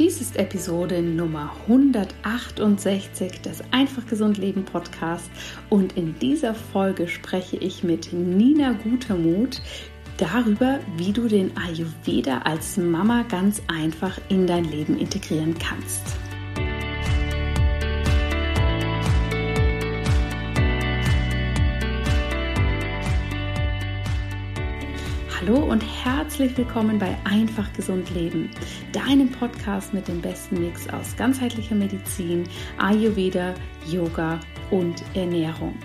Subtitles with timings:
[0.00, 5.30] Dies ist Episode Nummer 168 des Einfach Gesund Leben Podcast
[5.68, 9.60] und in dieser Folge spreche ich mit Nina Gutermuth
[10.16, 16.16] darüber, wie du den Ayurveda als Mama ganz einfach in dein Leben integrieren kannst.
[25.50, 28.50] Hallo und herzlich willkommen bei Einfach Gesund Leben,
[28.92, 32.44] deinem Podcast mit dem besten Mix aus ganzheitlicher Medizin,
[32.78, 33.54] Ayurveda,
[33.88, 34.38] Yoga
[34.70, 35.76] und Ernährung.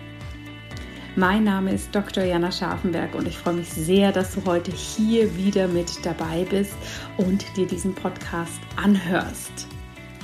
[1.15, 2.25] Mein Name ist Dr.
[2.25, 6.75] Jana Scharfenberg und ich freue mich sehr, dass du heute hier wieder mit dabei bist
[7.17, 9.67] und dir diesen Podcast anhörst.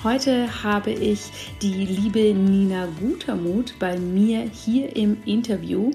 [0.03, 5.91] Heute habe ich die liebe Nina Gutermuth bei mir hier im Interview.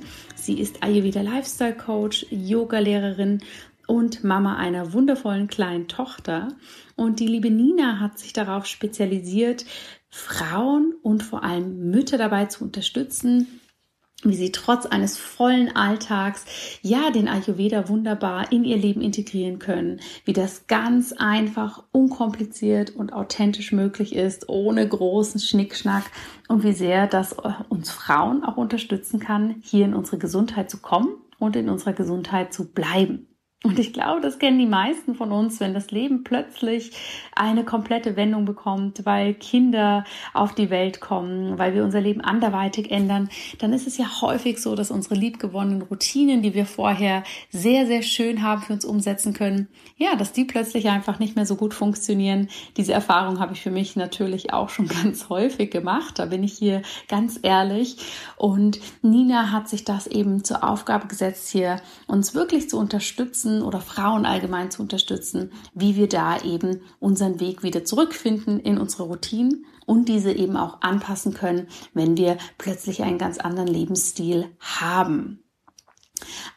[0.47, 3.41] Sie ist Ayurveda Lifestyle Coach, Yoga-Lehrerin
[3.89, 6.51] und Mama einer wundervollen kleinen Tochter.
[6.95, 9.65] Und die liebe Nina hat sich darauf spezialisiert,
[10.09, 13.61] Frauen und vor allem Mütter dabei zu unterstützen,
[14.23, 16.45] wie sie trotz eines vollen Alltags
[16.83, 23.13] ja den Ayurveda wunderbar in ihr Leben integrieren können, wie das ganz einfach, unkompliziert und
[23.13, 26.05] authentisch möglich ist, ohne großen Schnickschnack
[26.49, 30.79] und wie sehr das äh, uns Frauen auch unterstützen kann, hier in unsere Gesundheit zu
[30.79, 33.29] kommen und in unserer Gesundheit zu bleiben.
[33.67, 36.93] Und ich glaube, das kennen die meisten von uns, wenn das Leben plötzlich
[37.35, 40.05] eine komplette Wendung bekommt, weil Kinder
[40.35, 43.29] auf die Welt kommen, weil wir unser Leben anderweitig ändern,
[43.59, 48.03] dann ist es ja häufig so, dass unsere liebgewonnenen Routinen, die wir vorher sehr, sehr
[48.03, 49.67] schön haben für uns umsetzen können,
[49.97, 52.49] ja, dass die plötzlich einfach nicht mehr so gut funktionieren.
[52.77, 56.21] Diese Erfahrung habe ich für mich natürlich auch schon ganz häufig gemacht.
[56.21, 57.97] Da bin ich hier ganz ehrlich.
[58.37, 63.63] Und Nina hat sich das eben zur Aufgabe gesetzt, hier uns wirklich zu unterstützen, unterstützen
[63.63, 69.05] oder Frauen allgemein zu unterstützen, wie wir da eben unseren Weg wieder zurückfinden in unsere
[69.05, 75.41] Routinen und diese eben auch anpassen können, wenn wir plötzlich einen ganz anderen Lebensstil haben.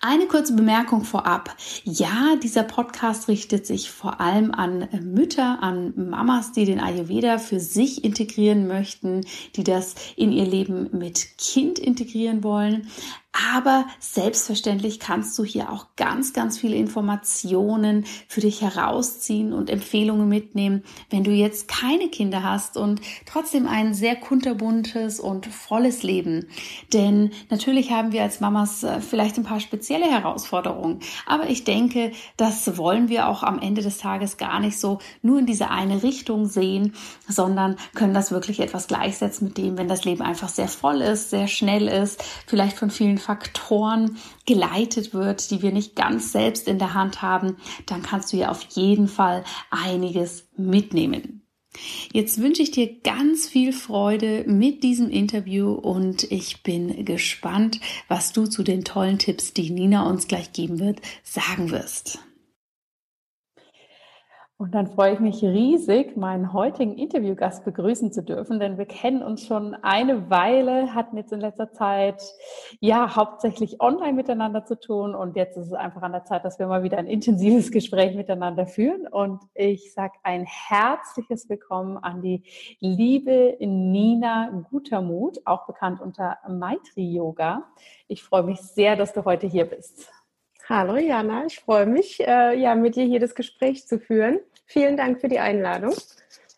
[0.01, 1.53] Eine kurze Bemerkung vorab.
[1.83, 7.59] Ja, dieser Podcast richtet sich vor allem an Mütter, an Mamas, die den Ayurveda für
[7.59, 9.25] sich integrieren möchten,
[9.57, 12.87] die das in ihr Leben mit Kind integrieren wollen.
[13.31, 20.27] Aber selbstverständlich kannst du hier auch ganz, ganz viele Informationen für dich herausziehen und Empfehlungen
[20.27, 26.47] mitnehmen, wenn du jetzt keine Kinder hast und trotzdem ein sehr kunterbuntes und volles Leben.
[26.91, 30.99] Denn natürlich haben wir als Mamas äh, vielleicht ein paar spezielle Herausforderungen.
[31.27, 35.37] Aber ich denke, das wollen wir auch am Ende des Tages gar nicht so nur
[35.37, 36.93] in diese eine Richtung sehen,
[37.27, 41.29] sondern können das wirklich etwas gleichsetzen mit dem, wenn das Leben einfach sehr voll ist,
[41.29, 44.17] sehr schnell ist, vielleicht von vielen Faktoren
[44.47, 48.49] geleitet wird, die wir nicht ganz selbst in der Hand haben, dann kannst du ja
[48.49, 51.43] auf jeden Fall einiges mitnehmen.
[52.11, 58.33] Jetzt wünsche ich dir ganz viel Freude mit diesem Interview und ich bin gespannt, was
[58.33, 62.17] du zu den tollen Tipps, die Nina uns gleich geben wird, sagen wirst.
[64.61, 69.23] Und dann freue ich mich riesig, meinen heutigen Interviewgast begrüßen zu dürfen, denn wir kennen
[69.23, 72.21] uns schon eine Weile, hatten jetzt in letzter Zeit
[72.81, 76.59] ja hauptsächlich online miteinander zu tun und jetzt ist es einfach an der Zeit, dass
[76.59, 79.07] wir mal wieder ein intensives Gespräch miteinander führen.
[79.07, 82.43] Und ich sage ein herzliches Willkommen an die
[82.81, 87.63] liebe Nina Gutermut, auch bekannt unter Maitri Yoga.
[88.09, 90.11] Ich freue mich sehr, dass du heute hier bist.
[90.71, 94.39] Hallo Jana, ich freue mich, äh, ja, mit dir hier das Gespräch zu führen.
[94.67, 95.95] Vielen Dank für die Einladung.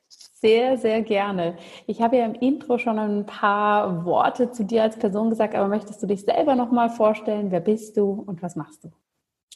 [0.10, 1.56] Sehr, sehr gerne.
[1.88, 5.70] Ich habe ja im Intro schon ein paar Worte zu dir als Person gesagt, aber
[5.70, 7.52] möchtest du dich selber noch mal vorstellen?
[7.52, 8.92] Wer bist du und was machst du?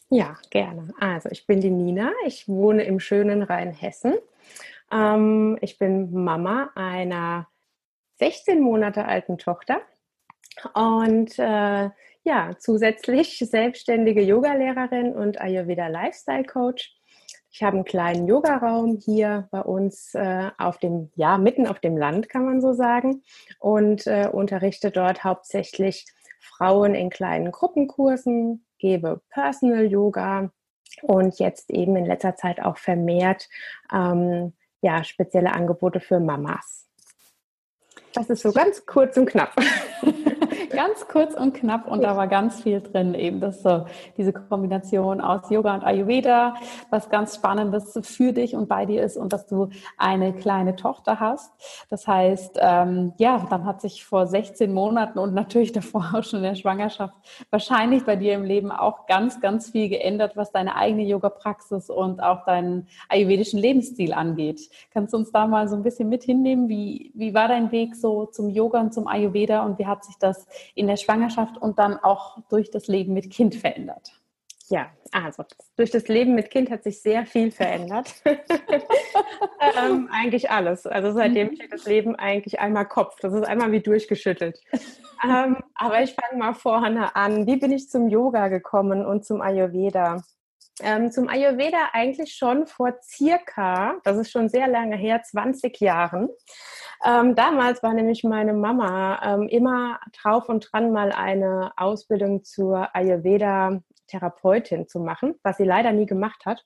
[0.09, 0.93] Ja, gerne.
[1.01, 2.13] Also ich bin die Nina.
[2.25, 4.13] Ich wohne im schönen Rheinhessen.
[4.89, 7.49] Ähm, ich bin Mama einer
[8.19, 9.81] 16 Monate alten Tochter
[10.73, 11.89] und äh,
[12.25, 16.91] ja, zusätzlich selbstständige Yogalehrerin und Ayurveda Lifestyle Coach.
[17.51, 21.95] Ich habe einen kleinen Yogaraum hier bei uns äh, auf dem, ja, mitten auf dem
[21.95, 23.23] Land, kann man so sagen,
[23.59, 26.05] und äh, unterrichte dort hauptsächlich
[26.41, 30.51] Frauen in kleinen Gruppenkursen, gebe Personal Yoga
[31.03, 33.47] und jetzt eben in letzter Zeit auch vermehrt
[33.93, 36.87] ähm, ja, spezielle Angebote für Mamas.
[38.13, 39.55] Das ist so ganz kurz und knapp.
[40.75, 43.85] ganz kurz und knapp und da war ganz viel drin, eben das so,
[44.17, 46.55] diese Kombination aus Yoga und Ayurveda,
[46.89, 51.19] was ganz Spannendes für dich und bei dir ist und dass du eine kleine Tochter
[51.19, 51.51] hast.
[51.89, 56.39] Das heißt, ähm, ja, dann hat sich vor 16 Monaten und natürlich davor auch schon
[56.39, 57.15] in der Schwangerschaft
[57.49, 62.21] wahrscheinlich bei dir im Leben auch ganz, ganz viel geändert, was deine eigene Yoga-Praxis und
[62.21, 64.69] auch deinen ayurvedischen Lebensstil angeht.
[64.91, 66.69] Kannst du uns da mal so ein bisschen mit hinnehmen?
[66.69, 70.15] Wie, wie war dein Weg so zum Yoga und zum Ayurveda und wie hat sich
[70.19, 74.11] das in der Schwangerschaft und dann auch durch das Leben mit Kind verändert?
[74.67, 75.45] Ja, also
[75.75, 78.15] durch das Leben mit Kind hat sich sehr viel verändert.
[78.25, 80.87] ähm, eigentlich alles.
[80.87, 83.17] Also seitdem steht das Leben eigentlich einmal Kopf.
[83.19, 84.59] Das ist einmal wie durchgeschüttelt.
[85.23, 87.45] ähm, aber ich fange mal vorne an.
[87.45, 90.23] Wie bin ich zum Yoga gekommen und zum Ayurveda?
[90.81, 96.27] Ähm, zum Ayurveda eigentlich schon vor circa, das ist schon sehr lange her, 20 Jahren.
[97.03, 102.95] Ähm, damals war nämlich meine Mama ähm, immer drauf und dran, mal eine Ausbildung zur
[102.95, 106.63] Ayurveda-Therapeutin zu machen, was sie leider nie gemacht hat.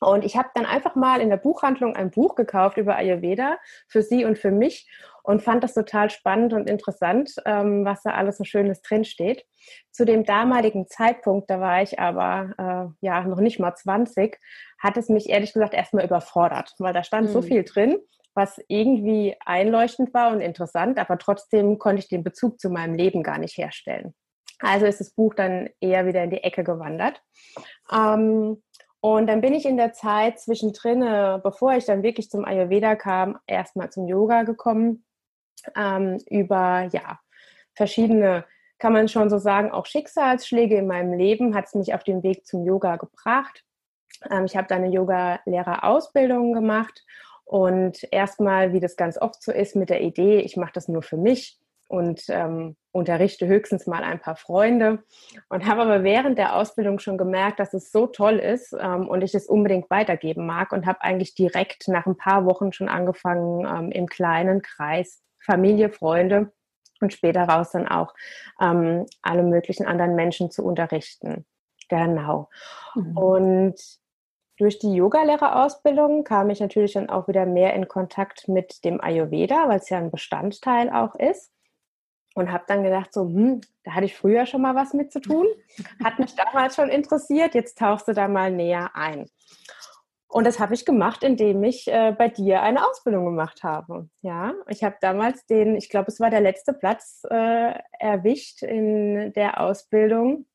[0.00, 4.02] Und ich habe dann einfach mal in der Buchhandlung ein Buch gekauft über Ayurveda für
[4.02, 4.88] sie und für mich
[5.22, 9.44] und fand das total spannend und interessant, ähm, was da alles so Schönes drinsteht.
[9.92, 14.38] Zu dem damaligen Zeitpunkt, da war ich aber äh, ja noch nicht mal 20,
[14.78, 17.32] hat es mich ehrlich gesagt erstmal überfordert, weil da stand mhm.
[17.32, 17.98] so viel drin
[18.34, 23.22] was irgendwie einleuchtend war und interessant, aber trotzdem konnte ich den Bezug zu meinem Leben
[23.22, 24.14] gar nicht herstellen.
[24.60, 27.22] Also ist das Buch dann eher wieder in die Ecke gewandert.
[27.92, 28.62] Ähm,
[29.00, 31.00] und dann bin ich in der Zeit zwischendrin,
[31.42, 35.04] bevor ich dann wirklich zum Ayurveda kam, erstmal zum Yoga gekommen.
[35.74, 37.18] Ähm, über ja,
[37.74, 38.44] verschiedene,
[38.78, 42.22] kann man schon so sagen, auch Schicksalsschläge in meinem Leben hat es mich auf den
[42.22, 43.64] Weg zum Yoga gebracht.
[44.30, 47.02] Ähm, ich habe da eine Yoga-Lehrerausbildung gemacht
[47.50, 51.02] und erstmal, wie das ganz oft so ist, mit der Idee, ich mache das nur
[51.02, 51.58] für mich
[51.88, 55.02] und ähm, unterrichte höchstens mal ein paar Freunde.
[55.48, 59.22] Und habe aber während der Ausbildung schon gemerkt, dass es so toll ist ähm, und
[59.22, 63.66] ich es unbedingt weitergeben mag und habe eigentlich direkt nach ein paar Wochen schon angefangen,
[63.66, 66.52] ähm, im kleinen Kreis Familie, Freunde
[67.00, 68.14] und später raus dann auch
[68.60, 71.44] ähm, alle möglichen anderen Menschen zu unterrichten.
[71.88, 72.48] Genau.
[72.94, 73.16] Mhm.
[73.16, 74.00] Und
[74.60, 79.68] durch die Yogalehrerausbildung kam ich natürlich dann auch wieder mehr in Kontakt mit dem Ayurveda,
[79.68, 81.50] weil es ja ein Bestandteil auch ist.
[82.34, 85.20] Und habe dann gedacht, so, hm, da hatte ich früher schon mal was mit zu
[85.20, 85.46] tun.
[86.04, 89.26] Hat mich damals schon interessiert, jetzt tauchst du da mal näher ein.
[90.28, 94.08] Und das habe ich gemacht, indem ich äh, bei dir eine Ausbildung gemacht habe.
[94.20, 99.32] Ja, ich habe damals den, ich glaube, es war der letzte Platz äh, erwischt in
[99.32, 100.46] der Ausbildung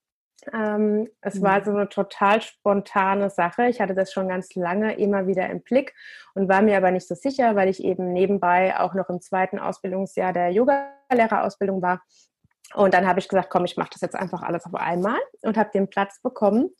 [0.54, 1.66] ähm, es war mhm.
[1.66, 3.68] so eine total spontane Sache.
[3.68, 5.94] Ich hatte das schon ganz lange immer wieder im Blick
[6.34, 9.60] und war mir aber nicht so sicher, weil ich eben nebenbei auch noch im zweiten
[9.60, 12.02] Ausbildungsjahr der Yogalehrerausbildung war.
[12.74, 15.58] Und dann habe ich gesagt, komm, ich mache das jetzt einfach alles auf einmal und
[15.58, 16.72] habe den Platz bekommen.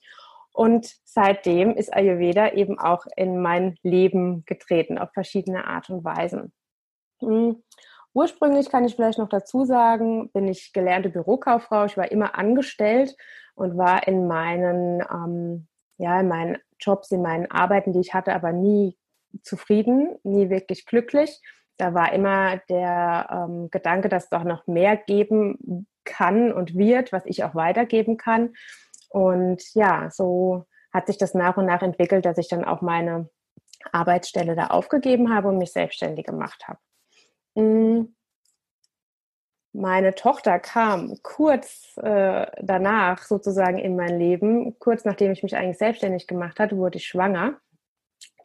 [0.52, 6.54] Und seitdem ist Ayurveda eben auch in mein Leben getreten, auf verschiedene Art und Weisen.
[7.22, 7.64] Mhm.
[8.14, 11.84] Ursprünglich kann ich vielleicht noch dazu sagen, bin ich gelernte Bürokauffrau.
[11.84, 13.18] Ich war immer angestellt
[13.56, 18.34] und war in meinen, ähm, ja, in meinen Jobs, in meinen Arbeiten, die ich hatte,
[18.34, 18.98] aber nie
[19.42, 21.42] zufrieden, nie wirklich glücklich.
[21.78, 27.12] Da war immer der ähm, Gedanke, dass es doch noch mehr geben kann und wird,
[27.12, 28.54] was ich auch weitergeben kann.
[29.10, 33.30] Und ja, so hat sich das nach und nach entwickelt, dass ich dann auch meine
[33.92, 36.80] Arbeitsstelle da aufgegeben habe und mich selbstständig gemacht habe.
[37.56, 38.16] Mm.
[39.78, 44.80] Meine Tochter kam kurz äh, danach sozusagen in mein Leben.
[44.80, 47.60] Kurz nachdem ich mich eigentlich selbstständig gemacht hatte, wurde ich schwanger.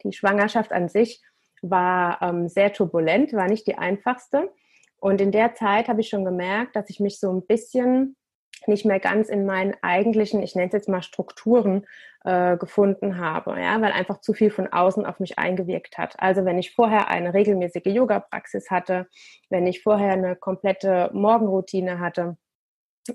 [0.03, 1.21] Die Schwangerschaft an sich
[1.61, 4.51] war ähm, sehr turbulent, war nicht die einfachste.
[4.97, 8.17] Und in der Zeit habe ich schon gemerkt, dass ich mich so ein bisschen
[8.67, 11.85] nicht mehr ganz in meinen eigentlichen, ich nenne es jetzt mal Strukturen
[12.23, 16.15] äh, gefunden habe, ja, weil einfach zu viel von außen auf mich eingewirkt hat.
[16.19, 19.07] Also wenn ich vorher eine regelmäßige Yoga-Praxis hatte,
[19.49, 22.37] wenn ich vorher eine komplette Morgenroutine hatte,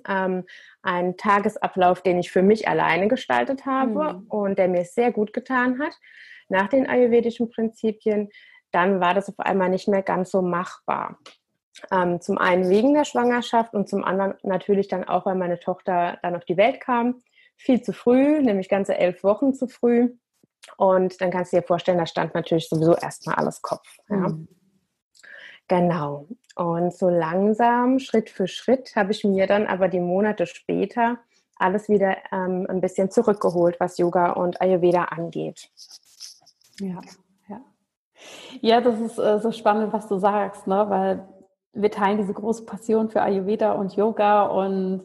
[0.08, 0.44] ähm,
[0.82, 4.26] einen Tagesablauf, den ich für mich alleine gestaltet habe mhm.
[4.28, 5.96] und der mir sehr gut getan hat,
[6.48, 8.30] nach den ayurvedischen Prinzipien,
[8.72, 11.18] dann war das auf einmal nicht mehr ganz so machbar.
[11.90, 16.18] Ähm, zum einen wegen der Schwangerschaft und zum anderen natürlich dann auch, weil meine Tochter
[16.22, 17.22] dann auf die Welt kam.
[17.56, 20.16] Viel zu früh, nämlich ganze elf Wochen zu früh.
[20.76, 23.98] Und dann kannst du dir vorstellen, da stand natürlich sowieso erstmal alles Kopf.
[24.08, 24.16] Ja.
[24.16, 24.48] Mhm.
[25.68, 26.26] Genau.
[26.54, 31.18] Und so langsam, Schritt für Schritt, habe ich mir dann aber die Monate später
[31.56, 35.70] alles wieder ähm, ein bisschen zurückgeholt, was Yoga und Ayurveda angeht.
[36.80, 37.00] Ja,
[37.48, 37.60] ja.
[38.60, 40.84] Ja, das ist äh, so spannend, was du sagst, ne?
[40.88, 41.26] weil
[41.76, 45.02] wir teilen diese große Passion für Ayurveda und Yoga und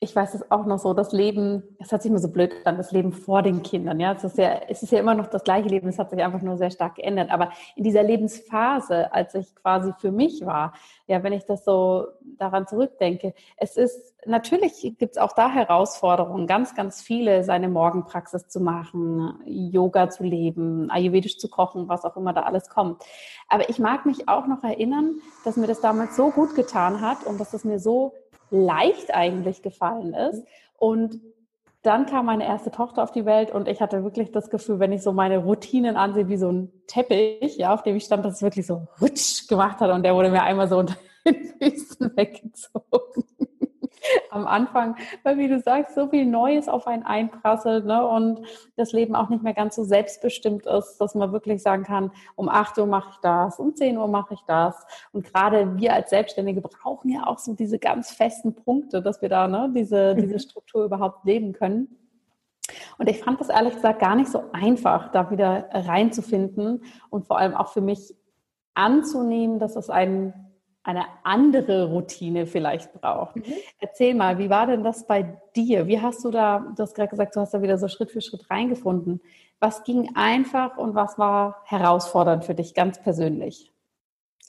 [0.00, 2.76] ich weiß es auch noch so, das Leben, es hat sich immer so blöd an,
[2.76, 3.98] das Leben vor den Kindern.
[3.98, 6.22] Ja, es ist ja, es ist ja immer noch das gleiche Leben, es hat sich
[6.22, 7.32] einfach nur sehr stark geändert.
[7.32, 10.72] Aber in dieser Lebensphase, als ich quasi für mich war,
[11.08, 12.06] ja, wenn ich das so
[12.38, 18.46] daran zurückdenke, es ist, natürlich gibt es auch da Herausforderungen, ganz, ganz viele, seine Morgenpraxis
[18.46, 23.02] zu machen, Yoga zu leben, ayurvedisch zu kochen, was auch immer da alles kommt.
[23.48, 27.24] Aber ich mag mich auch noch erinnern, dass mir das damals so gut getan hat
[27.24, 28.12] und dass es mir so
[28.50, 30.44] leicht eigentlich gefallen ist.
[30.76, 31.20] Und
[31.82, 34.92] dann kam meine erste Tochter auf die Welt und ich hatte wirklich das Gefühl, wenn
[34.92, 38.34] ich so meine Routinen ansehe, wie so ein Teppich, ja, auf dem ich stand, dass
[38.34, 42.12] es wirklich so rutsch gemacht hat und der wurde mir einmal so unter den Füßen
[42.16, 43.24] weggezogen
[44.30, 48.06] am Anfang, weil wie du sagst, so viel Neues auf einen einprasselt ne?
[48.06, 48.40] und
[48.76, 52.48] das Leben auch nicht mehr ganz so selbstbestimmt ist, dass man wirklich sagen kann, um
[52.48, 54.86] 8 Uhr mache ich das, um 10 Uhr mache ich das.
[55.12, 59.28] Und gerade wir als Selbstständige brauchen ja auch so diese ganz festen Punkte, dass wir
[59.28, 60.38] da ne, diese, diese.
[60.38, 61.88] Struktur überhaupt leben können.
[62.98, 67.38] Und ich fand das ehrlich gesagt gar nicht so einfach, da wieder reinzufinden und vor
[67.38, 68.14] allem auch für mich
[68.74, 70.47] anzunehmen, dass es ein
[70.88, 73.36] eine andere Routine vielleicht braucht.
[73.36, 73.44] Mhm.
[73.78, 75.86] Erzähl mal, wie war denn das bei dir?
[75.86, 78.22] Wie hast du da, du hast gerade gesagt, du hast da wieder so Schritt für
[78.22, 79.20] Schritt reingefunden.
[79.60, 83.70] Was ging einfach und was war herausfordernd für dich ganz persönlich?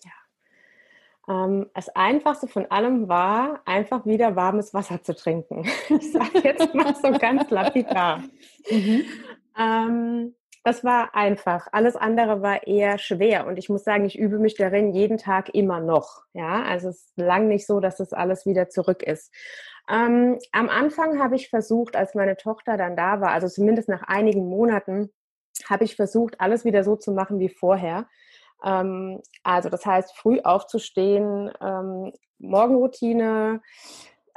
[0.05, 1.45] Ja.
[1.45, 5.65] Ähm, das Einfachste von allem war, einfach wieder warmes Wasser zu trinken.
[5.89, 8.23] Ich sage jetzt mal so ganz lapidar.
[8.71, 9.03] Mhm.
[9.57, 11.67] Ähm, das war einfach.
[11.71, 13.47] Alles andere war eher schwer.
[13.47, 16.23] Und ich muss sagen, ich übe mich darin jeden Tag immer noch.
[16.33, 19.33] Ja, also es ist lang nicht so, dass das alles wieder zurück ist.
[19.89, 24.03] Ähm, am Anfang habe ich versucht, als meine Tochter dann da war, also zumindest nach
[24.03, 25.11] einigen Monaten,
[25.67, 28.07] habe ich versucht, alles wieder so zu machen wie vorher.
[28.63, 33.61] Ähm, also das heißt, früh aufzustehen, ähm, Morgenroutine,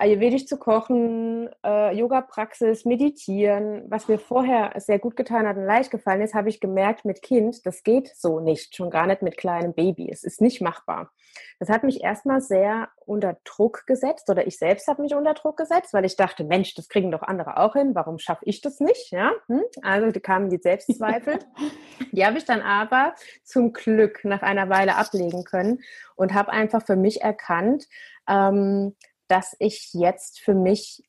[0.03, 5.93] Ayurvedisch zu kochen, äh, Yoga-Praxis, meditieren, was mir vorher sehr gut getan hat und leicht
[5.93, 9.37] gefallen ist, habe ich gemerkt mit Kind, das geht so nicht, schon gar nicht mit
[9.37, 10.11] kleinem Baby.
[10.11, 11.13] Es ist nicht machbar.
[11.61, 15.57] Das hat mich erstmal sehr unter Druck gesetzt oder ich selbst habe mich unter Druck
[15.57, 18.81] gesetzt, weil ich dachte, Mensch, das kriegen doch andere auch hin, warum schaffe ich das
[18.81, 19.13] nicht?
[19.13, 19.31] Ja?
[19.47, 19.63] Hm?
[19.83, 21.39] Also kamen die Selbstzweifel.
[22.11, 25.79] die habe ich dann aber zum Glück nach einer Weile ablegen können
[26.17, 27.87] und habe einfach für mich erkannt,
[28.29, 28.97] ähm,
[29.33, 31.03] dass ich jetzt für mich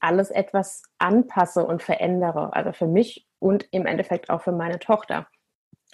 [0.00, 2.54] alles etwas anpasse und verändere.
[2.54, 5.26] Also für mich und im Endeffekt auch für meine Tochter.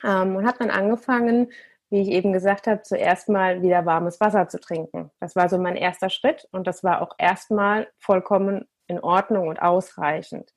[0.04, 1.50] Ähm, und habe dann angefangen,
[1.90, 5.10] wie ich eben gesagt habe, zuerst mal wieder warmes Wasser zu trinken.
[5.18, 9.60] Das war so mein erster Schritt und das war auch erstmal vollkommen in Ordnung und
[9.60, 10.54] ausreichend.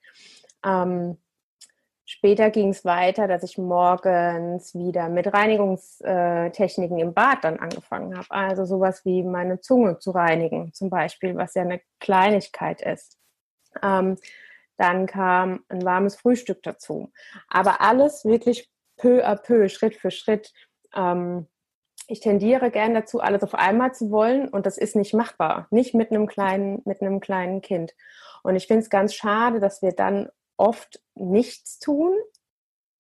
[0.64, 1.18] Ähm,
[2.14, 8.30] Später ging es weiter, dass ich morgens wieder mit Reinigungstechniken im Bad dann angefangen habe.
[8.30, 13.18] Also sowas wie meine Zunge zu reinigen, zum Beispiel, was ja eine Kleinigkeit ist.
[13.82, 14.18] Ähm,
[14.76, 17.14] dann kam ein warmes Frühstück dazu.
[17.48, 20.52] Aber alles wirklich peu à peu, Schritt für Schritt.
[20.94, 21.48] Ähm,
[22.08, 25.68] ich tendiere gern dazu, alles auf einmal zu wollen und das ist nicht machbar.
[25.72, 27.94] Nicht mit einem kleinen, mit einem kleinen Kind.
[28.44, 30.28] Und ich finde es ganz schade, dass wir dann
[30.62, 32.14] oft nichts tun,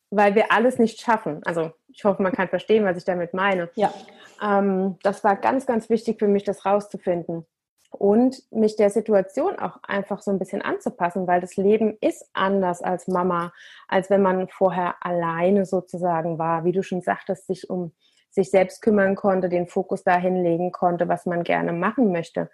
[0.09, 1.41] weil wir alles nicht schaffen.
[1.45, 3.69] Also ich hoffe, man kann verstehen, was ich damit meine.
[3.75, 3.93] Ja.
[4.41, 7.45] Ähm, das war ganz, ganz wichtig für mich, das rauszufinden.
[7.91, 12.81] und mich der Situation auch einfach so ein bisschen anzupassen, weil das Leben ist anders
[12.81, 13.51] als Mama,
[13.87, 17.91] als wenn man vorher alleine sozusagen war, wie du schon sagtest, sich um
[18.29, 22.49] sich selbst kümmern konnte, den Fokus dahin legen konnte, was man gerne machen möchte.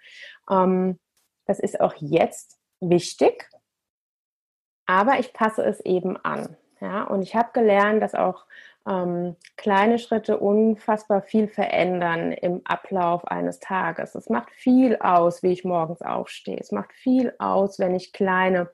[0.50, 0.98] Ähm,
[1.46, 3.48] das ist auch jetzt wichtig,
[4.88, 6.56] aber ich passe es eben an.
[6.80, 8.46] Ja, und ich habe gelernt, dass auch
[8.88, 14.14] ähm, kleine Schritte unfassbar viel verändern im Ablauf eines Tages.
[14.14, 16.56] Es macht viel aus, wie ich morgens aufstehe.
[16.58, 18.70] Es macht viel aus, wenn ich kleine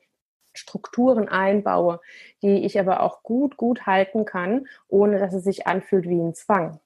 [0.53, 2.01] Strukturen einbaue,
[2.43, 6.35] die ich aber auch gut, gut halten kann, ohne dass es sich anfühlt wie ein
[6.35, 6.79] Zwang.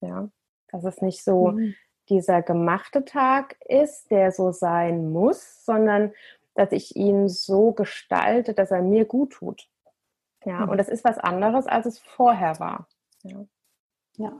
[0.00, 0.30] Ja,
[0.70, 1.74] dass es nicht so mhm.
[2.08, 6.12] dieser gemachte Tag ist, der so sein muss, sondern
[6.54, 9.68] dass ich ihn so gestalte, dass er mir gut tut.
[10.44, 10.70] Ja, mhm.
[10.70, 12.88] und das ist was anderes, als es vorher war.
[13.22, 13.44] Ja.
[14.16, 14.32] ja.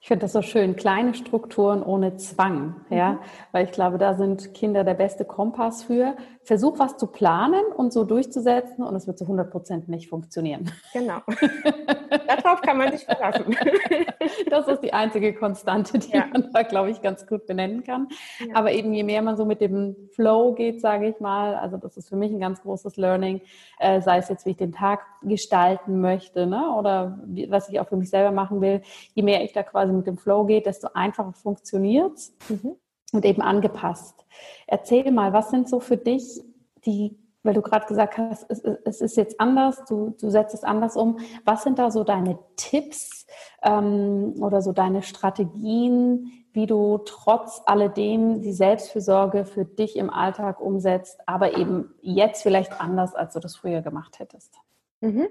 [0.00, 3.18] Ich finde das so schön, kleine Strukturen ohne Zwang, ja, mhm.
[3.52, 6.16] weil ich glaube, da sind Kinder der beste Kompass für.
[6.46, 10.70] Versuch was zu planen und so durchzusetzen und es wird zu 100 Prozent nicht funktionieren.
[10.92, 11.18] Genau.
[12.28, 13.56] Darauf kann man sich verlassen.
[14.50, 16.26] das ist die einzige Konstante, die ja.
[16.32, 18.08] man da, glaube ich, ganz gut benennen kann.
[18.38, 18.54] Ja.
[18.54, 21.96] Aber eben je mehr man so mit dem Flow geht, sage ich mal, also das
[21.96, 23.40] ist für mich ein ganz großes Learning,
[23.80, 27.80] äh, sei es jetzt, wie ich den Tag gestalten möchte, ne, oder wie, was ich
[27.80, 28.82] auch für mich selber machen will,
[29.14, 32.76] je mehr ich da quasi mit dem Flow geht, desto einfacher funktioniert es mhm.
[33.12, 34.24] Und eben angepasst.
[34.66, 36.42] Erzähl mal, was sind so für dich
[36.84, 40.64] die, weil du gerade gesagt hast, es, es, ist jetzt anders, du, du setzt es
[40.64, 41.18] anders um.
[41.44, 43.26] Was sind da so deine Tipps
[43.62, 50.60] ähm, oder so deine Strategien, wie du trotz alledem die Selbstfürsorge für dich im Alltag
[50.60, 54.54] umsetzt, aber eben jetzt vielleicht anders, als du das früher gemacht hättest?
[55.00, 55.28] Mhm.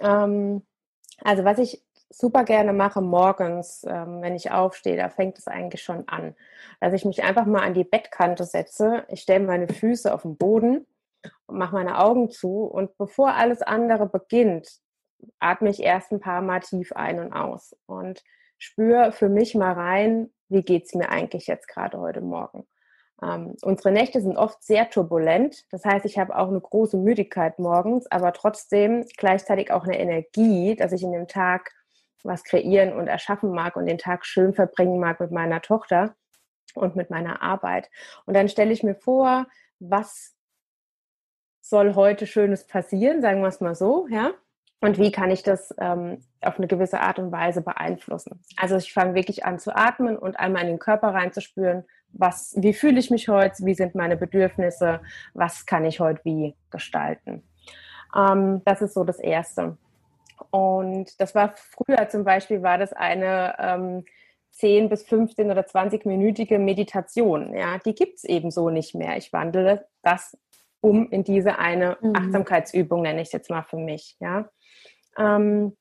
[0.00, 0.62] Ähm,
[1.24, 1.82] also was ich
[2.12, 6.34] super gerne mache morgens, ähm, wenn ich aufstehe, da fängt es eigentlich schon an.
[6.80, 10.36] Dass ich mich einfach mal an die Bettkante setze, ich stelle meine Füße auf den
[10.36, 10.86] Boden
[11.46, 14.80] und mache meine Augen zu und bevor alles andere beginnt,
[15.38, 18.22] atme ich erst ein paar Mal tief ein und aus und
[18.58, 22.66] spüre für mich mal rein, wie geht es mir eigentlich jetzt gerade heute Morgen.
[23.22, 25.64] Ähm, unsere Nächte sind oft sehr turbulent.
[25.70, 30.74] Das heißt, ich habe auch eine große Müdigkeit morgens, aber trotzdem gleichzeitig auch eine Energie,
[30.74, 31.72] dass ich in dem Tag
[32.22, 36.14] was kreieren und erschaffen mag und den Tag schön verbringen mag mit meiner Tochter
[36.74, 37.90] und mit meiner Arbeit.
[38.26, 39.46] Und dann stelle ich mir vor,
[39.78, 40.34] was
[41.60, 44.32] soll heute Schönes passieren, sagen wir es mal so, ja.
[44.80, 48.42] Und wie kann ich das ähm, auf eine gewisse Art und Weise beeinflussen?
[48.56, 52.72] Also ich fange wirklich an zu atmen und einmal in den Körper reinzuspüren, was, wie
[52.72, 55.00] fühle ich mich heute, wie sind meine Bedürfnisse,
[55.34, 57.44] was kann ich heute wie gestalten.
[58.14, 59.78] Ähm, das ist so das Erste.
[60.50, 64.04] Und das war früher zum Beispiel, war das eine ähm,
[64.52, 67.54] 10 bis 15 oder 20-minütige Meditation.
[67.54, 69.16] Ja, die gibt es eben so nicht mehr.
[69.16, 70.36] Ich wandle das
[70.80, 72.14] um in diese eine mhm.
[72.14, 74.16] Achtsamkeitsübung, nenne ich es jetzt mal für mich.
[74.20, 74.50] Ja.
[75.16, 75.76] Ähm,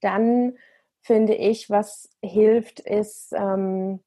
[0.00, 0.56] dann
[1.02, 4.00] finde ich, was hilft, ist, ähm,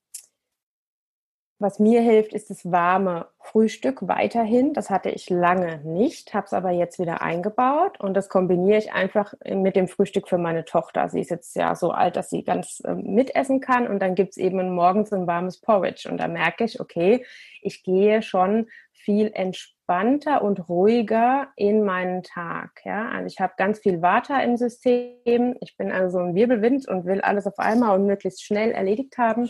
[1.64, 4.74] was mir hilft, ist das warme Frühstück weiterhin.
[4.74, 8.94] Das hatte ich lange nicht, habe es aber jetzt wieder eingebaut und das kombiniere ich
[8.94, 11.10] einfach mit dem Frühstück für meine Tochter.
[11.10, 14.32] Sie ist jetzt ja so alt, dass sie ganz äh, mitessen kann und dann gibt
[14.32, 17.26] es eben morgens ein warmes Porridge und da merke ich, okay,
[17.62, 22.82] ich gehe schon viel entspannter und ruhiger in meinen Tag.
[22.86, 23.10] Ja?
[23.10, 25.56] Also ich habe ganz viel Water im System.
[25.62, 29.18] Ich bin also so ein Wirbelwind und will alles auf einmal und möglichst schnell erledigt
[29.18, 29.50] haben.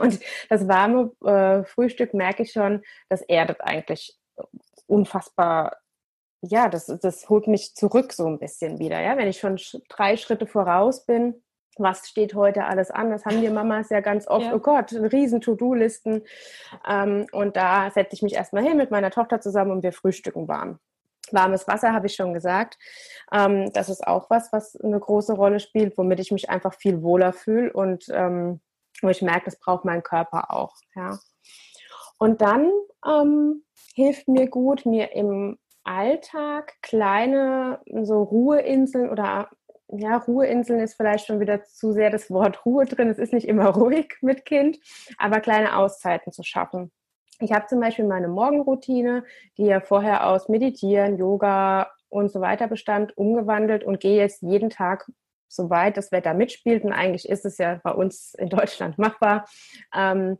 [0.00, 4.18] Und das warme äh, Frühstück merke ich schon, das erdet eigentlich
[4.86, 5.76] unfassbar.
[6.42, 9.00] Ja, das, das holt mich zurück so ein bisschen wieder.
[9.00, 11.42] Ja, wenn ich schon drei Schritte voraus bin,
[11.78, 13.10] was steht heute alles an?
[13.10, 14.46] Das haben wir Mamas ja ganz oft.
[14.46, 14.54] Ja.
[14.54, 16.22] Oh Gott, riesen To-Do-Listen.
[16.88, 20.48] Ähm, und da setze ich mich erstmal hin mit meiner Tochter zusammen und wir frühstücken
[20.48, 20.78] warm.
[21.30, 22.78] Warmes Wasser habe ich schon gesagt.
[23.32, 27.02] Ähm, das ist auch was, was eine große Rolle spielt, womit ich mich einfach viel
[27.02, 28.60] wohler fühle und ähm,
[29.02, 30.74] wo ich merke, das braucht mein Körper auch.
[30.94, 31.18] Ja.
[32.18, 32.70] Und dann
[33.06, 39.48] ähm, hilft mir gut, mir im Alltag kleine so Ruheinseln oder
[39.90, 43.08] ja, Ruheinseln ist vielleicht schon wieder zu sehr das Wort Ruhe drin.
[43.08, 44.78] Es ist nicht immer ruhig mit Kind,
[45.16, 46.92] aber kleine Auszeiten zu schaffen.
[47.40, 49.24] Ich habe zum Beispiel meine Morgenroutine,
[49.56, 54.70] die ja vorher aus Meditieren, Yoga und so weiter bestand, umgewandelt und gehe jetzt jeden
[54.70, 55.10] Tag
[55.48, 59.46] soweit das Wetter mitspielt, und eigentlich ist es ja bei uns in Deutschland machbar,
[59.94, 60.38] ähm,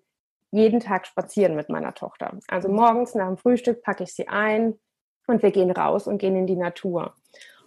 [0.51, 2.39] jeden Tag spazieren mit meiner Tochter.
[2.49, 4.79] Also morgens nach dem Frühstück packe ich sie ein
[5.27, 7.15] und wir gehen raus und gehen in die Natur.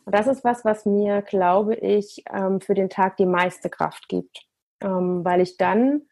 [0.06, 4.08] Und das ist was, was mir, glaube ich, ähm, für den Tag die meiste Kraft
[4.08, 4.48] gibt,
[4.82, 6.04] ähm, weil ich dann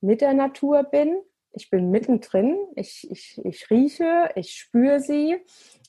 [0.00, 1.16] mit der Natur bin
[1.54, 2.56] Ich bin mittendrin.
[2.76, 5.36] Ich, ich, ich rieche, ich spüre sie.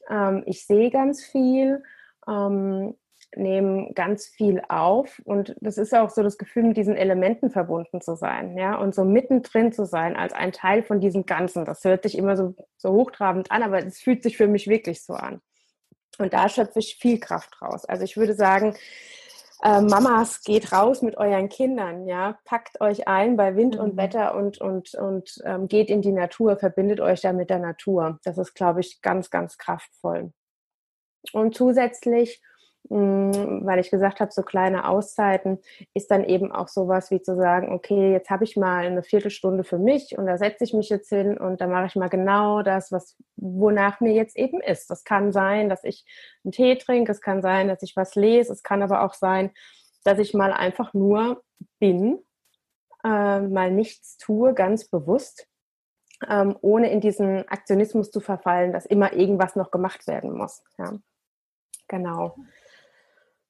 [0.10, 1.84] Ähm, ich sehe ganz viel.
[2.28, 2.96] Ähm,
[3.36, 8.02] nehme ganz viel auf und das ist auch so das Gefühl, mit diesen Elementen verbunden
[8.02, 11.66] zu sein, ja, und so mittendrin zu sein als ein Teil von diesem Ganzen.
[11.66, 15.04] Das hört sich immer so, so hochtrabend an, aber es fühlt sich für mich wirklich
[15.04, 15.42] so an.
[16.20, 17.86] Und da schöpfe ich viel Kraft raus.
[17.86, 18.76] Also ich würde sagen,
[19.64, 23.98] äh, Mamas, geht raus mit euren Kindern, ja, packt euch ein bei Wind und mhm.
[23.98, 28.20] Wetter und, und, und ähm, geht in die Natur, verbindet euch da mit der Natur.
[28.24, 30.34] Das ist, glaube ich, ganz, ganz kraftvoll.
[31.32, 32.42] Und zusätzlich
[32.90, 35.60] weil ich gesagt habe, so kleine Auszeiten
[35.94, 39.64] ist dann eben auch sowas wie zu sagen, okay, jetzt habe ich mal eine Viertelstunde
[39.64, 42.62] für mich und da setze ich mich jetzt hin und da mache ich mal genau
[42.62, 44.90] das, was wonach mir jetzt eben ist.
[44.90, 46.06] Das kann sein, dass ich
[46.44, 49.52] einen Tee trinke, es kann sein, dass ich was lese, es kann aber auch sein,
[50.04, 51.42] dass ich mal einfach nur
[51.80, 52.20] bin,
[53.06, 55.48] äh, mal nichts tue, ganz bewusst,
[56.30, 60.64] ähm, ohne in diesen Aktionismus zu verfallen, dass immer irgendwas noch gemacht werden muss.
[60.78, 60.94] Ja.
[61.88, 62.36] Genau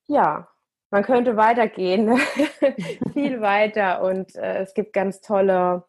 [0.07, 0.47] ja,
[0.91, 2.17] man könnte weitergehen,
[3.13, 4.03] viel weiter.
[4.03, 5.85] Und äh, es gibt ganz tolle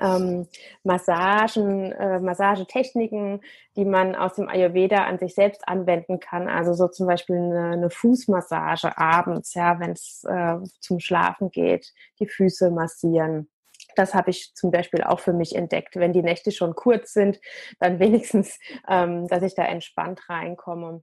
[0.00, 0.48] ähm,
[0.84, 3.40] Massagen, äh, Massagetechniken,
[3.76, 6.48] die man aus dem Ayurveda an sich selbst anwenden kann.
[6.48, 11.92] Also so zum Beispiel eine, eine Fußmassage abends, ja, wenn es äh, zum Schlafen geht,
[12.18, 13.48] die Füße massieren.
[13.94, 15.96] Das habe ich zum Beispiel auch für mich entdeckt.
[15.96, 17.40] Wenn die Nächte schon kurz sind,
[17.78, 21.02] dann wenigstens, ähm, dass ich da entspannt reinkomme.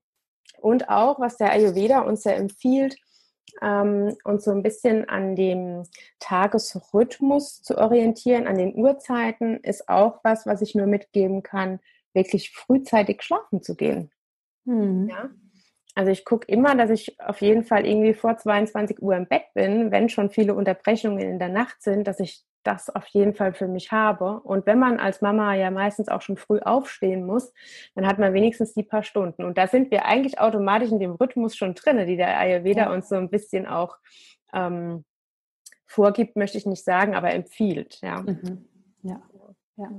[0.59, 2.97] Und auch, was der Ayurveda uns ja empfiehlt,
[3.61, 5.83] ähm, uns so ein bisschen an dem
[6.19, 11.79] Tagesrhythmus zu orientieren, an den Uhrzeiten, ist auch was, was ich nur mitgeben kann,
[12.13, 14.11] wirklich frühzeitig schlafen zu gehen.
[14.65, 15.09] Mhm.
[15.09, 15.29] Ja?
[15.95, 19.45] Also ich gucke immer, dass ich auf jeden Fall irgendwie vor 22 Uhr im Bett
[19.53, 23.53] bin, wenn schon viele Unterbrechungen in der Nacht sind, dass ich das auf jeden Fall
[23.53, 24.39] für mich habe.
[24.41, 27.53] Und wenn man als Mama ja meistens auch schon früh aufstehen muss,
[27.95, 29.43] dann hat man wenigstens die paar Stunden.
[29.43, 32.93] Und da sind wir eigentlich automatisch in dem Rhythmus schon drin, die der Ayurveda ja.
[32.93, 33.97] uns so ein bisschen auch
[34.53, 35.05] ähm,
[35.85, 37.99] vorgibt, möchte ich nicht sagen, aber empfiehlt.
[38.01, 38.21] Ja.
[38.21, 38.65] Mhm.
[39.03, 39.21] ja.
[39.77, 39.89] ja.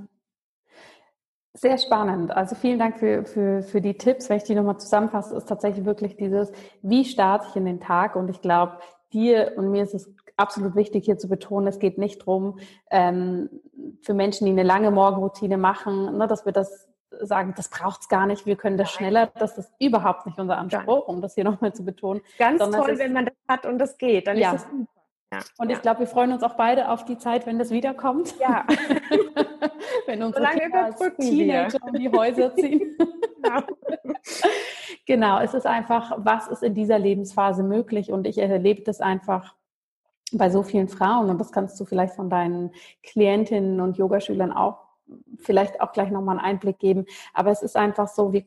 [1.53, 2.31] Sehr spannend.
[2.31, 4.29] Also vielen Dank für, für, für die Tipps.
[4.29, 8.15] Wenn ich die nochmal zusammenfasse, ist tatsächlich wirklich dieses, wie starte ich in den Tag?
[8.15, 8.79] Und ich glaube,
[9.11, 10.09] dir und mir ist es
[10.41, 13.49] absolut wichtig hier zu betonen, es geht nicht darum, ähm,
[14.01, 18.09] für Menschen, die eine lange Morgenroutine machen, ne, dass wir das sagen, das braucht es
[18.09, 19.27] gar nicht, wir können das schneller.
[19.37, 22.21] Das ist überhaupt nicht unser Anspruch, um das hier nochmal zu betonen.
[22.37, 24.53] Ganz toll, wenn man das hat und das geht, dann ja.
[24.53, 24.87] ist es super.
[25.33, 25.39] Ja.
[25.59, 25.77] Und ja.
[25.77, 28.35] ich glaube, wir freuen uns auch beide auf die Zeit, wenn das wiederkommt.
[28.39, 28.65] Ja.
[30.05, 31.87] wenn unsere Solange Kinder als Teenager wir.
[31.87, 32.97] um die Häuser ziehen.
[33.41, 33.61] genau.
[35.05, 38.11] genau, es ist einfach, was ist in dieser Lebensphase möglich?
[38.11, 39.55] Und ich erlebe das einfach
[40.33, 42.71] bei so vielen Frauen und das kannst du vielleicht von deinen
[43.03, 44.79] Klientinnen und Yogaschülern auch
[45.39, 47.05] vielleicht auch gleich nochmal einen Einblick geben.
[47.33, 48.45] Aber es ist einfach so, wir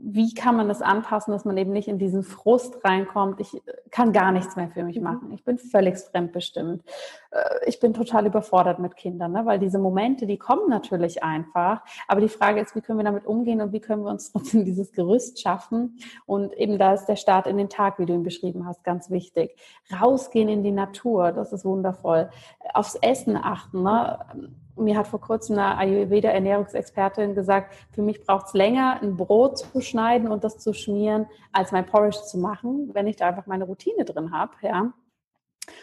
[0.00, 3.40] wie kann man das anpassen, dass man eben nicht in diesen Frust reinkommt?
[3.40, 5.02] Ich kann gar nichts mehr für mich mhm.
[5.02, 5.32] machen.
[5.32, 6.84] Ich bin völlig fremdbestimmt.
[7.32, 9.44] Äh, ich bin total überfordert mit Kindern, ne?
[9.44, 11.82] weil diese Momente, die kommen natürlich einfach.
[12.06, 14.64] Aber die Frage ist, wie können wir damit umgehen und wie können wir uns trotzdem
[14.64, 15.98] dieses Gerüst schaffen?
[16.26, 19.10] Und eben da ist der Start in den Tag, wie du ihn beschrieben hast, ganz
[19.10, 19.56] wichtig.
[20.00, 22.30] Rausgehen in die Natur, das ist wundervoll.
[22.72, 23.82] Aufs Essen achten.
[23.82, 24.18] Ne?
[24.78, 29.80] Mir hat vor kurzem eine Ayurveda-Ernährungsexpertin gesagt, für mich braucht es länger, ein Brot zu
[29.80, 33.64] schneiden und das zu schmieren, als mein Porridge zu machen, wenn ich da einfach meine
[33.64, 34.92] Routine drin habe, ja.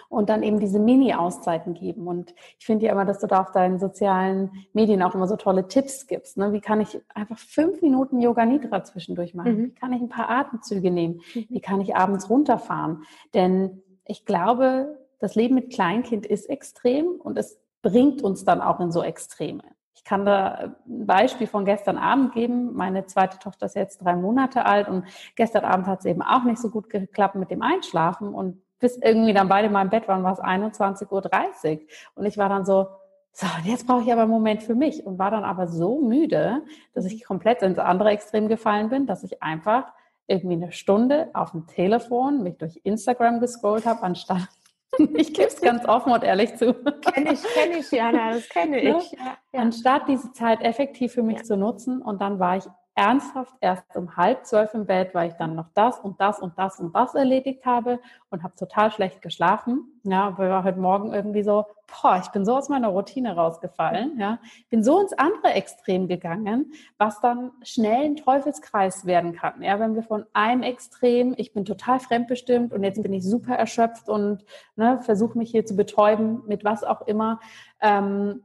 [0.09, 2.07] Und dann eben diese Mini-Auszeiten geben.
[2.07, 5.35] Und ich finde ja immer, dass du da auf deinen sozialen Medien auch immer so
[5.35, 6.37] tolle Tipps gibst.
[6.37, 6.53] Ne?
[6.53, 9.57] Wie kann ich einfach fünf Minuten Yoga Nidra zwischendurch machen?
[9.57, 9.65] Mhm.
[9.65, 11.21] Wie kann ich ein paar Atemzüge nehmen?
[11.35, 11.45] Mhm.
[11.49, 13.03] Wie kann ich abends runterfahren?
[13.35, 18.79] Denn ich glaube, das Leben mit Kleinkind ist extrem und es bringt uns dann auch
[18.79, 19.61] in so Extreme.
[19.93, 22.73] Ich kann da ein Beispiel von gestern Abend geben.
[22.73, 26.43] Meine zweite Tochter ist jetzt drei Monate alt und gestern Abend hat es eben auch
[26.45, 30.07] nicht so gut geklappt mit dem Einschlafen und bis irgendwie dann beide mal im Bett
[30.07, 31.79] waren, war es 21.30 Uhr.
[32.15, 32.87] Und ich war dann so,
[33.31, 36.63] so, jetzt brauche ich aber einen Moment für mich und war dann aber so müde,
[36.95, 39.93] dass ich komplett ins andere Extrem gefallen bin, dass ich einfach
[40.25, 44.49] irgendwie eine Stunde auf dem Telefon mich durch Instagram gescrollt habe, anstatt
[45.17, 46.73] Ich gebe es ganz offen und ehrlich zu.
[46.73, 48.97] Kenne ich, kenne ich, Jana, das kenne ne?
[48.97, 49.11] ich.
[49.11, 49.59] Ja, ja.
[49.59, 51.43] Anstatt diese Zeit effektiv für mich ja.
[51.43, 52.63] zu nutzen und dann war ich
[52.95, 56.57] ernsthaft erst um halb zwölf im Bett, weil ich dann noch das und das und
[56.57, 59.99] das und das erledigt habe und habe total schlecht geschlafen.
[60.03, 64.17] Ja, weil wir heute Morgen irgendwie so, boah, ich bin so aus meiner Routine rausgefallen.
[64.17, 69.61] Ja, bin so ins andere Extrem gegangen, was dann schnell ein Teufelskreis werden kann.
[69.61, 73.55] Ja, wenn wir von einem Extrem, ich bin total fremdbestimmt und jetzt bin ich super
[73.55, 74.45] erschöpft und
[74.77, 77.41] ne, versuche mich hier zu betäuben mit was auch immer.
[77.81, 78.41] Ähm,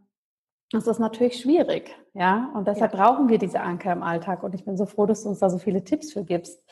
[0.72, 2.48] Das ist natürlich schwierig, ja.
[2.54, 3.04] Und deshalb ja.
[3.04, 4.44] brauchen wir diese Anker im Alltag.
[4.44, 6.62] Und ich bin so froh, dass du uns da so viele Tipps für gibst.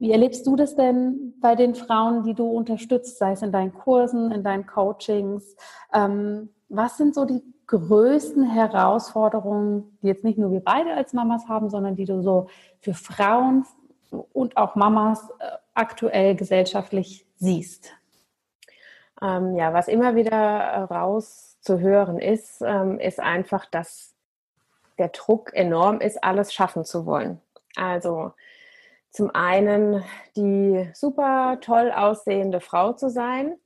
[0.00, 3.72] Wie erlebst du das denn bei den Frauen, die du unterstützt, sei es in deinen
[3.72, 5.54] Kursen, in deinen Coachings?
[5.92, 11.46] Ähm, was sind so die größten Herausforderungen, die jetzt nicht nur wir beide als Mamas
[11.48, 12.48] haben, sondern die du so
[12.80, 13.64] für Frauen
[14.32, 17.92] und auch Mamas äh, aktuell gesellschaftlich siehst?
[19.22, 24.14] Ähm, ja, was immer wieder raus zu hören ist, ähm, ist einfach, dass
[24.98, 27.40] der Druck enorm ist, alles schaffen zu wollen.
[27.74, 28.32] Also
[29.10, 30.04] zum einen
[30.36, 33.56] die super toll aussehende Frau zu sein,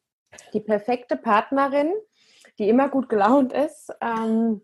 [0.52, 1.92] die perfekte Partnerin,
[2.58, 4.62] die immer gut gelaunt ist, ähm,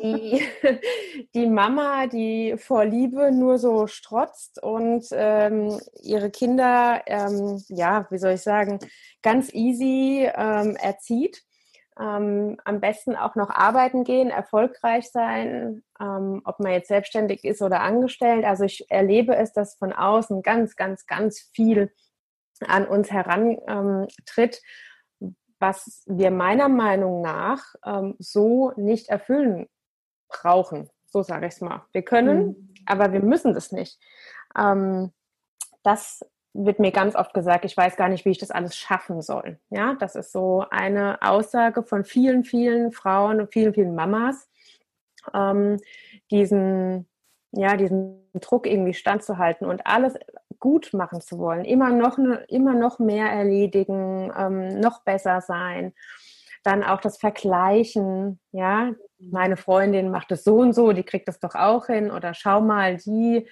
[0.00, 0.42] die,
[1.34, 8.18] die Mama, die vor Liebe nur so strotzt und ähm, ihre Kinder, ähm, ja, wie
[8.18, 8.78] soll ich sagen,
[9.22, 11.42] ganz easy ähm, erzieht.
[12.00, 17.60] Ähm, am besten auch noch arbeiten gehen, erfolgreich sein, ähm, ob man jetzt selbstständig ist
[17.60, 18.44] oder angestellt.
[18.44, 21.92] Also ich erlebe es, dass von außen ganz, ganz, ganz viel
[22.66, 24.60] an uns herantritt
[25.60, 29.68] was wir meiner Meinung nach ähm, so nicht erfüllen
[30.28, 30.88] brauchen.
[31.06, 31.84] So sage ich es mal.
[31.92, 32.74] Wir können, mhm.
[32.86, 34.00] aber wir müssen das nicht.
[34.56, 35.12] Ähm,
[35.82, 39.22] das wird mir ganz oft gesagt, ich weiß gar nicht, wie ich das alles schaffen
[39.22, 39.58] soll.
[39.70, 44.48] Ja, das ist so eine Aussage von vielen, vielen Frauen und vielen, vielen Mamas,
[45.34, 45.78] ähm,
[46.30, 47.08] diesen,
[47.52, 50.14] ja, diesen Druck irgendwie standzuhalten und alles
[50.58, 55.94] gut machen zu wollen, immer noch, immer noch mehr erledigen, ähm, noch besser sein.
[56.62, 61.40] Dann auch das Vergleichen, ja, meine Freundin macht es so und so, die kriegt das
[61.40, 62.10] doch auch hin.
[62.10, 63.46] Oder schau mal, die,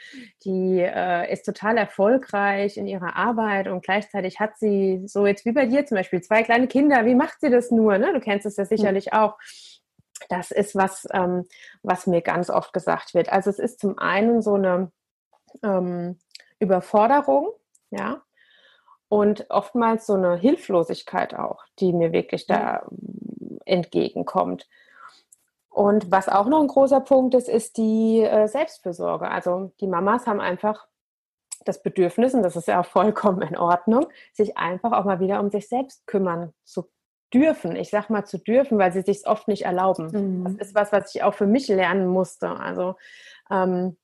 [0.44, 5.52] die äh, ist total erfolgreich in ihrer Arbeit und gleichzeitig hat sie so jetzt wie
[5.52, 7.04] bei dir zum Beispiel zwei kleine Kinder.
[7.04, 7.98] Wie macht sie das nur?
[7.98, 8.12] Ne?
[8.12, 9.36] Du kennst es ja sicherlich auch.
[10.28, 11.46] Das ist was, ähm,
[11.82, 13.30] was mir ganz oft gesagt wird.
[13.30, 14.90] Also es ist zum einen so eine
[15.62, 16.18] ähm,
[16.58, 17.48] Überforderung,
[17.90, 18.22] ja,
[19.08, 22.86] und oftmals so eine Hilflosigkeit auch, die mir wirklich da
[23.64, 24.68] entgegenkommt.
[25.70, 29.30] Und was auch noch ein großer Punkt ist, ist die äh, Selbstfürsorge.
[29.30, 30.86] Also die Mamas haben einfach
[31.64, 35.40] das Bedürfnis, und das ist ja auch vollkommen in Ordnung, sich einfach auch mal wieder
[35.40, 36.88] um sich selbst kümmern zu
[37.32, 37.76] dürfen.
[37.76, 40.10] Ich sag mal zu dürfen, weil sie sich oft nicht erlauben.
[40.10, 40.44] Mhm.
[40.44, 42.48] Das ist was, was ich auch für mich lernen musste.
[42.48, 42.96] Also
[43.50, 43.96] ähm,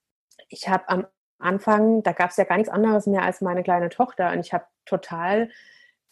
[0.48, 1.06] ich habe am
[1.38, 4.52] Anfang, da gab es ja gar nichts anderes mehr als meine kleine Tochter und ich
[4.52, 5.50] habe total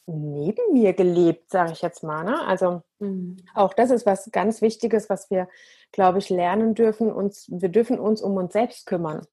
[0.07, 2.25] neben mir gelebt, sage ich jetzt mal.
[2.25, 2.45] Ne?
[2.47, 3.37] Also mhm.
[3.55, 5.49] auch das ist was ganz Wichtiges, was wir,
[5.93, 7.13] glaube ich, lernen dürfen.
[7.13, 9.27] Uns, wir dürfen uns um uns selbst kümmern.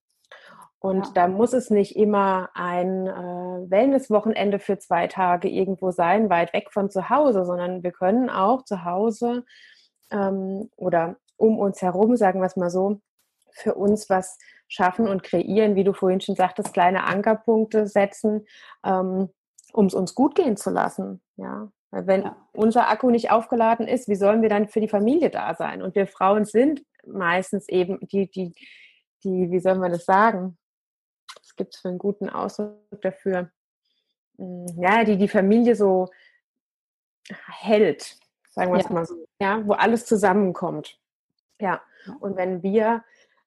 [0.78, 1.12] Und ja.
[1.14, 6.72] da muss es nicht immer ein äh, Wellnesswochenende für zwei Tage irgendwo sein, weit weg
[6.72, 9.44] von zu Hause, sondern wir können auch zu Hause
[10.10, 13.00] ähm, oder um uns herum, sagen wir es mal so,
[13.50, 14.38] für uns was
[14.70, 18.46] schaffen und kreieren, wie du vorhin schon sagtest, kleine Ankerpunkte setzen,
[18.84, 19.28] ähm,
[19.72, 21.20] um es uns gut gehen zu lassen.
[21.36, 22.36] Ja, weil wenn ja.
[22.52, 25.82] unser Akku nicht aufgeladen ist, wie sollen wir dann für die Familie da sein?
[25.82, 28.54] Und wir Frauen sind meistens eben die, die,
[29.24, 30.56] die, wie soll man das sagen?
[31.40, 33.50] Was gibt es für einen guten Ausdruck dafür?
[34.38, 36.08] Hm, ja, die die Familie so
[37.48, 38.16] hält,
[38.50, 38.92] sagen wir es ja.
[38.92, 40.98] mal so, ja, wo alles zusammenkommt.
[41.60, 41.82] Ja,
[42.20, 43.04] und wenn wir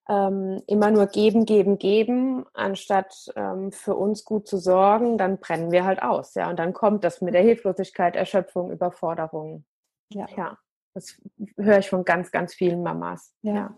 [0.09, 5.71] ähm, immer nur geben, geben, geben, anstatt ähm, für uns gut zu sorgen, dann brennen
[5.71, 6.33] wir halt aus.
[6.35, 9.65] Ja, und dann kommt das mit der Hilflosigkeit, Erschöpfung, Überforderung.
[10.09, 10.57] Ja, ja
[10.93, 11.19] das
[11.57, 13.33] höre ich von ganz, ganz vielen Mamas.
[13.41, 13.75] Ja, ja.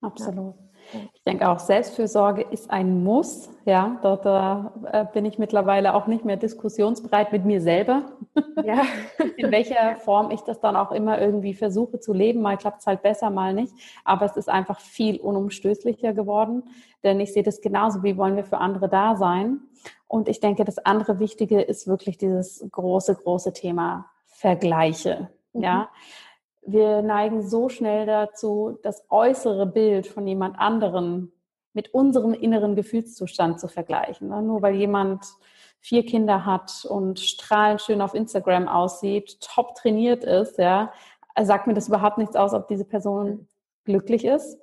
[0.00, 0.54] absolut.
[0.56, 0.71] Ja.
[1.14, 3.48] Ich denke auch, Selbstfürsorge ist ein Muss.
[3.64, 8.12] Ja, da, da äh, bin ich mittlerweile auch nicht mehr diskussionsbereit mit mir selber.
[8.64, 8.82] Ja.
[9.36, 12.42] In welcher Form ich das dann auch immer irgendwie versuche zu leben.
[12.42, 13.72] Mal klappt es halt besser, mal nicht.
[14.04, 16.64] Aber es ist einfach viel unumstößlicher geworden.
[17.04, 19.60] Denn ich sehe das genauso, wie wollen wir für andere da sein.
[20.08, 25.30] Und ich denke, das andere Wichtige ist wirklich dieses große, große Thema Vergleiche.
[25.52, 25.62] Mhm.
[25.62, 25.88] Ja
[26.64, 31.32] wir neigen so schnell dazu, das äußere Bild von jemand anderem
[31.72, 34.28] mit unserem inneren Gefühlszustand zu vergleichen.
[34.28, 34.42] Ne?
[34.42, 35.24] Nur weil jemand
[35.80, 40.92] vier Kinder hat und strahlend schön auf Instagram aussieht, top trainiert ist, ja,
[41.40, 43.48] sagt mir das überhaupt nichts aus, ob diese Person
[43.84, 44.61] glücklich ist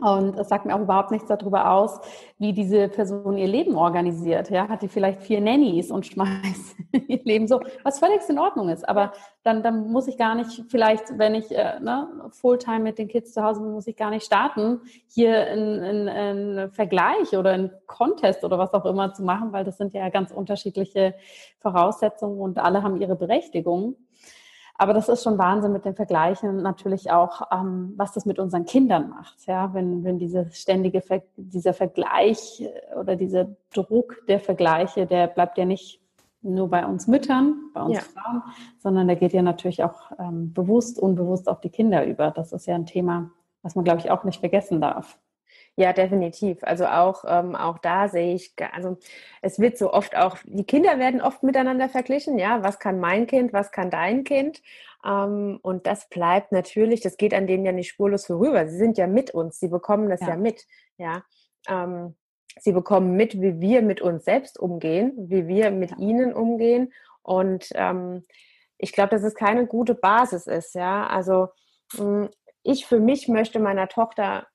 [0.00, 2.00] und es sagt mir auch überhaupt nichts darüber aus,
[2.38, 4.50] wie diese Person ihr Leben organisiert.
[4.50, 6.76] Ja, hat die vielleicht vier Nannies und schmeißt
[7.08, 8.88] ihr Leben so, was völlig in Ordnung ist.
[8.88, 13.08] Aber dann, dann muss ich gar nicht, vielleicht, wenn ich äh, ne, Fulltime mit den
[13.08, 18.44] Kids zu Hause bin, muss ich gar nicht starten, hier einen Vergleich oder einen Contest
[18.44, 21.14] oder was auch immer zu machen, weil das sind ja ganz unterschiedliche
[21.58, 23.96] Voraussetzungen und alle haben ihre Berechtigung.
[24.80, 28.38] Aber das ist schon Wahnsinn mit den Vergleichen und natürlich auch, ähm, was das mit
[28.38, 29.46] unseren Kindern macht.
[29.46, 35.26] Ja, wenn, wenn diese ständige, Ver dieser Vergleich äh, oder dieser Druck der Vergleiche, der
[35.26, 36.00] bleibt ja nicht
[36.40, 38.00] nur bei uns Müttern, bei uns ja.
[38.00, 38.42] Frauen,
[38.78, 42.30] sondern der geht ja natürlich auch ähm, bewusst, unbewusst auf die Kinder über.
[42.30, 45.18] Das ist ja ein Thema, was man, glaube ich, auch nicht vergessen darf.
[45.80, 46.58] Ja, definitiv.
[46.60, 48.98] Also auch, ähm, auch da sehe ich, also
[49.40, 53.26] es wird so oft auch, die Kinder werden oft miteinander verglichen, ja, was kann mein
[53.26, 54.60] Kind, was kann dein Kind?
[55.06, 58.68] Ähm, und das bleibt natürlich, das geht an denen ja nicht spurlos vorüber.
[58.68, 60.66] Sie sind ja mit uns, sie bekommen das ja, ja mit,
[60.98, 61.24] ja.
[61.66, 62.14] Ähm,
[62.60, 65.96] sie bekommen mit, wie wir mit uns selbst umgehen, wie wir mit ja.
[65.96, 66.92] ihnen umgehen.
[67.22, 68.26] Und ähm,
[68.76, 71.06] ich glaube, dass es keine gute Basis ist, ja.
[71.06, 71.48] Also
[71.96, 72.28] hm,
[72.64, 74.46] ich für mich möchte meiner Tochter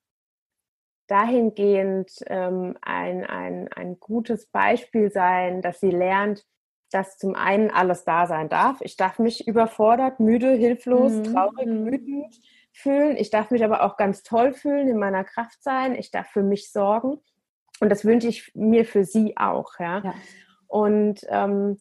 [1.08, 6.46] dahingehend ähm, ein, ein, ein gutes Beispiel sein, dass sie lernt,
[6.92, 8.80] dass zum einen alles da sein darf.
[8.82, 11.24] Ich darf mich überfordert, müde, hilflos, mhm.
[11.24, 11.86] traurig, mhm.
[11.86, 12.40] wütend
[12.72, 13.18] fühlen.
[13.18, 15.96] Ich darf mich aber auch ganz toll fühlen, in meiner Kraft sein.
[15.96, 17.20] Ich darf für mich sorgen.
[17.80, 19.80] Und das wünsche ich mir für sie auch.
[19.80, 20.00] Ja.
[20.04, 20.14] ja.
[20.68, 21.78] Und ähm,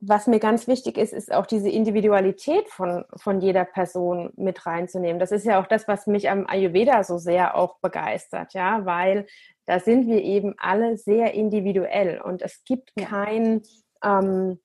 [0.00, 5.18] was mir ganz wichtig ist, ist auch diese Individualität von, von jeder Person mit reinzunehmen.
[5.18, 9.26] Das ist ja auch das, was mich am Ayurveda so sehr auch begeistert, ja, weil
[9.64, 13.62] da sind wir eben alle sehr individuell und es gibt kein
[14.04, 14.60] ähm,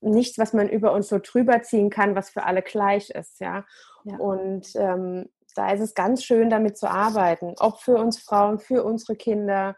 [0.00, 3.64] nichts, was man über uns so drüber ziehen kann, was für alle gleich ist, ja.
[4.04, 4.16] ja.
[4.18, 8.84] Und ähm, da ist es ganz schön, damit zu arbeiten, ob für uns Frauen, für
[8.84, 9.76] unsere Kinder,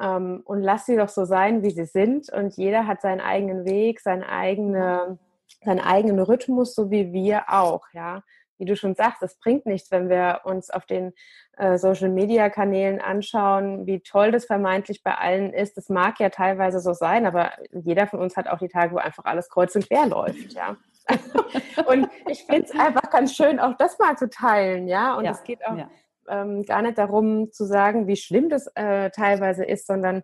[0.00, 2.30] ähm, und lass sie doch so sein, wie sie sind.
[2.32, 5.18] Und jeder hat seinen eigenen Weg, seinen, eigene,
[5.64, 8.22] seinen eigenen Rhythmus, so wie wir auch, ja.
[8.56, 11.12] Wie du schon sagst, es bringt nichts, wenn wir uns auf den
[11.56, 15.76] äh, Social Media Kanälen anschauen, wie toll das vermeintlich bei allen ist.
[15.76, 18.98] Das mag ja teilweise so sein, aber jeder von uns hat auch die Tage, wo
[18.98, 20.76] einfach alles kreuz und quer läuft, ja.
[21.86, 25.16] und ich finde es einfach ganz schön, auch das mal zu teilen, ja.
[25.16, 25.90] Und es ja, geht auch ja
[26.28, 30.22] ähm, gar nicht darum zu sagen, wie schlimm das äh, teilweise ist, sondern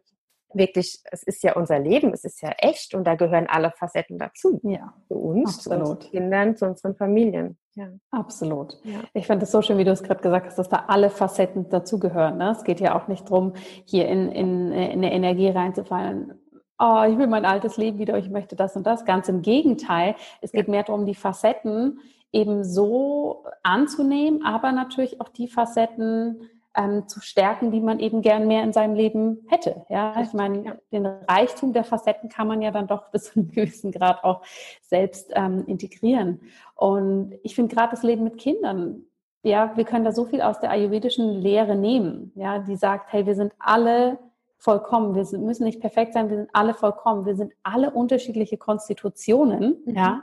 [0.52, 4.18] wirklich, es ist ja unser Leben, es ist ja echt und da gehören alle Facetten
[4.18, 4.60] dazu.
[4.64, 4.94] Ja.
[5.08, 5.86] Zu uns, Absolut.
[5.86, 7.58] zu unseren Kindern, zu unseren Familien.
[7.74, 7.88] Ja.
[8.10, 8.78] Absolut.
[8.84, 9.00] Ja.
[9.14, 11.68] Ich fand es so schön, wie du es gerade gesagt hast, dass da alle Facetten
[11.68, 12.38] dazugehören.
[12.38, 12.50] Ne?
[12.50, 16.34] Es geht ja auch nicht darum, hier in, in, in eine Energie reinzufallen.
[16.78, 19.04] Oh, ich will mein altes Leben wieder, ich möchte das und das.
[19.04, 20.14] Ganz im Gegenteil.
[20.40, 22.00] Es geht mehr darum, die Facetten
[22.33, 28.47] eben so anzunehmen, aber natürlich auch die Facetten ähm, zu stärken, die man eben gern
[28.47, 29.85] mehr in seinem Leben hätte.
[29.88, 33.51] Ja, ich meine, den Reichtum der Facetten kann man ja dann doch bis zu einem
[33.51, 34.43] gewissen Grad auch
[34.83, 36.40] selbst ähm, integrieren.
[36.75, 39.03] Und ich finde gerade das Leben mit Kindern,
[39.43, 43.25] ja, wir können da so viel aus der ayurvedischen Lehre nehmen, ja, die sagt, hey,
[43.25, 44.19] wir sind alle
[44.61, 45.14] vollkommen.
[45.14, 47.25] Wir müssen nicht perfekt sein, wir sind alle vollkommen.
[47.25, 49.96] Wir sind alle unterschiedliche Konstitutionen, mhm.
[49.96, 50.23] ja.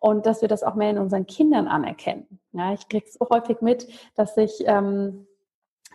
[0.00, 2.40] Und dass wir das auch mehr in unseren Kindern anerkennen.
[2.52, 5.26] Ja, ich kriege so häufig mit, dass sich ähm,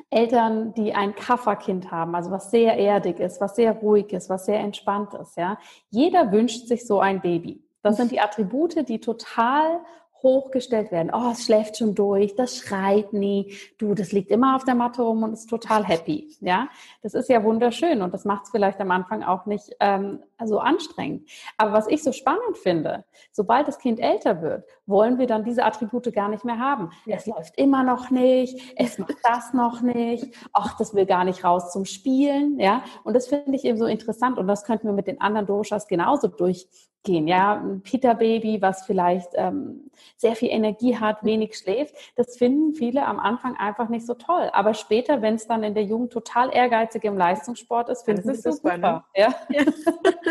[0.10, 4.46] Eltern, die ein Kafferkind haben, also was sehr erdig ist, was sehr ruhig ist, was
[4.46, 5.58] sehr entspannt ist, ja.
[5.90, 7.62] Jeder wünscht sich so ein Baby.
[7.84, 9.82] Das sind die Attribute, die total
[10.24, 11.12] hochgestellt werden.
[11.14, 13.54] Oh, es schläft schon durch, das schreit nie.
[13.78, 16.28] Du, das liegt immer auf der Matte rum und ist total happy.
[16.42, 16.70] Ja,
[17.02, 20.60] das ist ja wunderschön und das macht es vielleicht am Anfang auch nicht ähm, so
[20.60, 21.30] anstrengend.
[21.58, 25.64] Aber was ich so spannend finde, sobald das Kind älter wird, wollen wir dann diese
[25.64, 26.92] Attribute gar nicht mehr haben.
[27.06, 31.44] Es läuft immer noch nicht, es macht das noch nicht, ach, das will gar nicht
[31.44, 32.60] raus zum Spielen.
[32.60, 35.46] Ja, und das finde ich eben so interessant und das könnten wir mit den anderen
[35.46, 36.68] Doshas genauso durch
[37.04, 37.28] gehen.
[37.28, 43.06] Ja, ein Peter-Baby, was vielleicht ähm, sehr viel Energie hat, wenig schläft, das finden viele
[43.06, 44.50] am Anfang einfach nicht so toll.
[44.54, 48.32] Aber später, wenn es dann in der Jugend total ehrgeizig im Leistungssport ist, finden sie
[48.32, 48.76] es super.
[48.76, 48.78] super.
[48.78, 49.04] Ne?
[49.16, 49.36] Ja?
[49.50, 49.64] ja.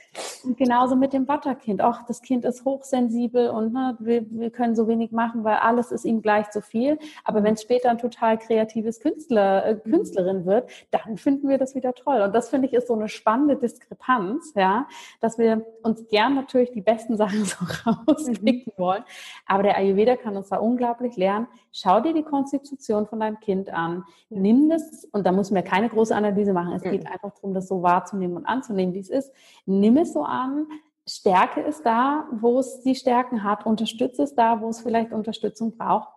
[0.43, 1.81] Und genauso mit dem Butterkind.
[1.81, 5.91] Ach, das Kind ist hochsensibel und ne, wir, wir können so wenig machen, weil alles
[5.91, 6.97] ist ihm gleich zu viel.
[7.23, 11.75] Aber wenn es später ein total kreatives Künstler, äh, Künstlerin wird, dann finden wir das
[11.75, 12.21] wieder toll.
[12.21, 14.87] Und das finde ich ist so eine spannende Diskrepanz, ja,
[15.19, 18.81] dass wir uns gern natürlich die besten Sachen so rauspicken mhm.
[18.81, 19.03] wollen.
[19.45, 21.47] Aber der Ayurveda kann uns da unglaublich lernen.
[21.71, 24.03] Schau dir die Konstitution von deinem Kind an.
[24.29, 26.73] Nimm das, und da muss man keine große Analyse machen.
[26.73, 26.91] Es mhm.
[26.91, 29.31] geht einfach darum, das so wahrzunehmen und anzunehmen, wie es ist.
[29.65, 30.67] Nimm es so an.
[31.07, 33.65] Stärke ist da, wo es die Stärken hat.
[33.65, 36.09] Unterstütze es da, wo es vielleicht Unterstützung braucht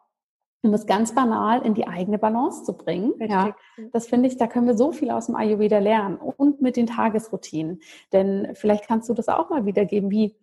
[0.65, 3.13] um es ganz banal in die eigene Balance zu bringen.
[3.19, 3.55] Ja,
[3.93, 6.87] das finde ich, da können wir so viel aus dem Ayurveda lernen und mit den
[6.87, 7.81] Tagesroutinen.
[8.13, 10.11] Denn vielleicht kannst du das auch mal wiedergeben.
[10.11, 10.37] Wie,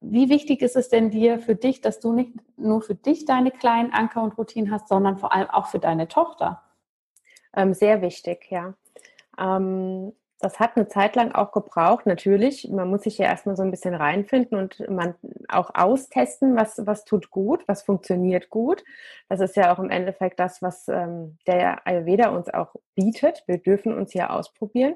[0.00, 3.50] wie wichtig ist es denn dir für dich, dass du nicht nur für dich deine
[3.50, 6.62] kleinen Anker und Routinen hast, sondern vor allem auch für deine Tochter?
[7.54, 8.74] Ähm, sehr wichtig, ja.
[10.40, 12.68] Das hat eine Zeit lang auch gebraucht, natürlich.
[12.70, 15.14] Man muss sich ja erstmal so ein bisschen reinfinden und man
[15.48, 18.84] auch austesten, was, was tut gut, was funktioniert gut.
[19.28, 23.42] Das ist ja auch im Endeffekt das, was ähm, der Ayurveda uns auch bietet.
[23.46, 24.94] Wir dürfen uns ja ausprobieren.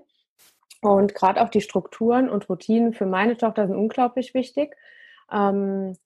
[0.80, 4.76] Und gerade auch die Strukturen und Routinen für meine Tochter sind unglaublich wichtig.
[5.32, 5.97] Ähm,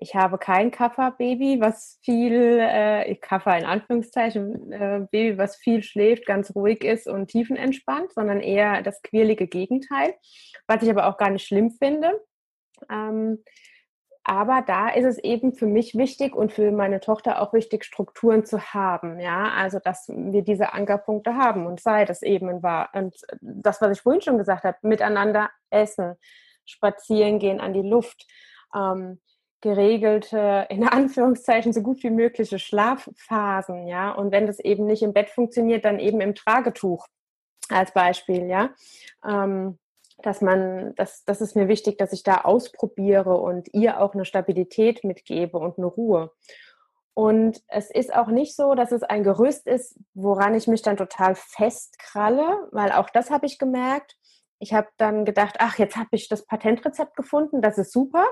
[0.00, 6.24] ich habe kein Kaffer-Baby, was viel, äh, Kaffer in Anführungszeichen, äh, Baby, was viel schläft,
[6.24, 10.14] ganz ruhig ist und tiefenentspannt, sondern eher das quirlige Gegenteil,
[10.66, 12.18] was ich aber auch gar nicht schlimm finde.
[12.90, 13.44] Ähm,
[14.24, 18.46] aber da ist es eben für mich wichtig und für meine Tochter auch wichtig, Strukturen
[18.46, 19.20] zu haben.
[19.20, 22.88] Ja, also dass wir diese Ankerpunkte haben und sei das eben war.
[22.94, 26.14] Und das, was ich vorhin schon gesagt habe, miteinander essen,
[26.64, 28.26] spazieren gehen an die Luft.
[28.74, 29.20] Ähm,
[29.60, 34.12] geregelte, in Anführungszeichen, so gut wie mögliche Schlafphasen, ja.
[34.12, 37.06] Und wenn das eben nicht im Bett funktioniert, dann eben im Tragetuch
[37.68, 38.70] als Beispiel, ja.
[39.26, 39.78] Ähm,
[40.22, 44.26] dass man, das, das ist mir wichtig, dass ich da ausprobiere und ihr auch eine
[44.26, 46.30] Stabilität mitgebe und eine Ruhe.
[47.14, 50.96] Und es ist auch nicht so, dass es ein Gerüst ist, woran ich mich dann
[50.96, 54.16] total festkralle, weil auch das habe ich gemerkt
[54.60, 58.26] ich habe dann gedacht, ach, jetzt habe ich das Patentrezept gefunden, das ist super.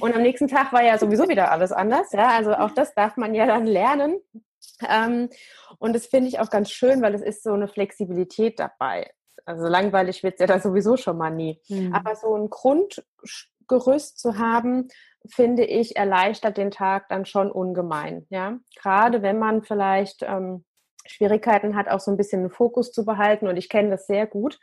[0.00, 2.12] Und am nächsten Tag war ja sowieso wieder alles anders.
[2.12, 4.20] Ja, also auch das darf man ja dann lernen.
[4.88, 5.28] Ähm,
[5.78, 9.10] und das finde ich auch ganz schön, weil es ist so eine Flexibilität dabei.
[9.44, 11.60] Also langweilig wird es ja da sowieso schon mal nie.
[11.68, 11.92] Mhm.
[11.92, 14.86] Aber so ein Grundgerüst zu haben,
[15.28, 18.24] finde ich, erleichtert den Tag dann schon ungemein.
[18.30, 20.64] Ja, gerade wenn man vielleicht ähm,
[21.06, 23.48] Schwierigkeiten hat, auch so ein bisschen den Fokus zu behalten.
[23.48, 24.60] Und ich kenne das sehr gut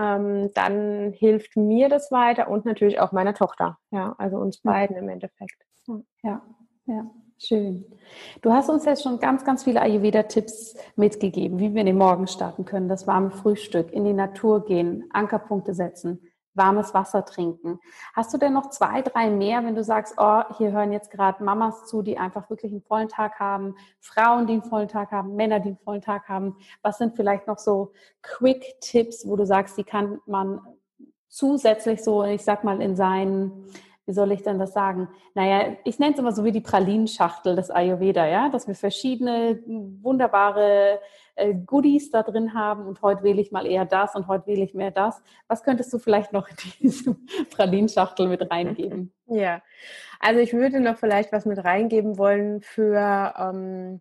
[0.00, 3.78] ähm, dann hilft mir das weiter und natürlich auch meiner Tochter.
[3.90, 5.66] Ja, also uns beiden im Endeffekt.
[6.22, 6.42] Ja,
[6.86, 7.10] ja.
[7.42, 7.86] Schön.
[8.42, 12.26] Du hast uns jetzt schon ganz, ganz viele Ayurveda-Tipps mitgegeben, wie wir in den Morgen
[12.26, 12.86] starten können.
[12.86, 16.20] Das warme Frühstück, in die Natur gehen, Ankerpunkte setzen,
[16.54, 17.78] warmes Wasser trinken.
[18.14, 21.42] Hast du denn noch zwei, drei mehr, wenn du sagst, oh, hier hören jetzt gerade
[21.42, 25.36] Mamas zu, die einfach wirklich einen vollen Tag haben, Frauen, die einen vollen Tag haben,
[25.36, 26.56] Männer, die einen vollen Tag haben.
[26.82, 27.92] Was sind vielleicht noch so
[28.22, 30.60] Quick-Tipps, wo du sagst, die kann man
[31.28, 33.66] zusätzlich so, ich sag mal, in seinen
[34.10, 35.06] wie soll ich denn das sagen?
[35.34, 39.62] Naja, ich nenne es immer so wie die Pralinschachtel des Ayurveda, ja, dass wir verschiedene
[40.02, 40.98] wunderbare
[41.36, 44.64] äh, Goodies da drin haben und heute wähle ich mal eher das und heute wähle
[44.64, 45.22] ich mehr das.
[45.46, 47.16] Was könntest du vielleicht noch in diese
[47.54, 49.12] Pralinschachtel mit reingeben?
[49.32, 49.62] Ja,
[50.18, 54.00] also ich würde noch vielleicht was mit reingeben wollen für, ähm,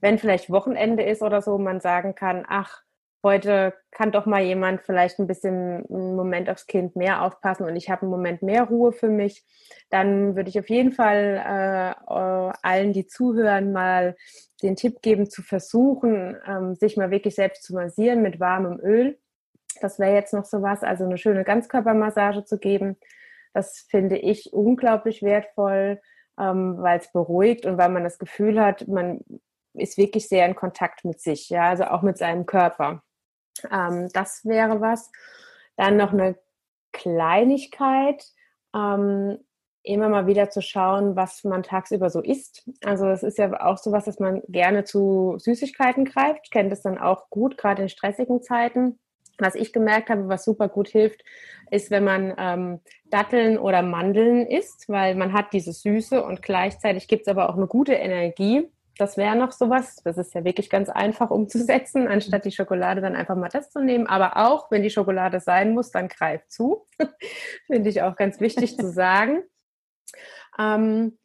[0.00, 2.84] wenn vielleicht Wochenende ist oder so, man sagen kann, ach,
[3.22, 7.76] heute kann doch mal jemand vielleicht ein bisschen einen Moment aufs Kind mehr aufpassen und
[7.76, 9.44] ich habe einen Moment mehr Ruhe für mich,
[9.90, 14.16] dann würde ich auf jeden Fall äh, äh, allen, die zuhören, mal
[14.62, 19.18] den Tipp geben, zu versuchen, ähm, sich mal wirklich selbst zu massieren mit warmem Öl.
[19.80, 22.96] Das wäre jetzt noch so was, also eine schöne Ganzkörpermassage zu geben.
[23.52, 26.00] Das finde ich unglaublich wertvoll,
[26.38, 29.20] ähm, weil es beruhigt und weil man das Gefühl hat, man
[29.74, 33.02] ist wirklich sehr in Kontakt mit sich, ja, also auch mit seinem Körper.
[33.70, 35.10] Ähm, das wäre was.
[35.76, 36.36] Dann noch eine
[36.92, 38.24] Kleinigkeit,
[38.74, 39.38] ähm,
[39.82, 42.68] immer mal wieder zu schauen, was man tagsüber so isst.
[42.84, 46.40] Also es ist ja auch so was, dass man gerne zu Süßigkeiten greift.
[46.44, 48.98] Ich kenne das dann auch gut, gerade in stressigen Zeiten.
[49.38, 51.22] Was ich gemerkt habe, was super gut hilft,
[51.70, 57.06] ist, wenn man ähm, Datteln oder Mandeln isst, weil man hat diese Süße und gleichzeitig
[57.06, 58.68] gibt es aber auch eine gute Energie
[58.98, 59.96] das wäre noch sowas.
[60.04, 63.80] Das ist ja wirklich ganz einfach umzusetzen, anstatt die Schokolade dann einfach mal das zu
[63.80, 64.06] nehmen.
[64.06, 66.86] Aber auch, wenn die Schokolade sein muss, dann greift zu.
[67.66, 69.44] Finde ich auch ganz wichtig zu sagen.
[70.58, 71.18] Ähm,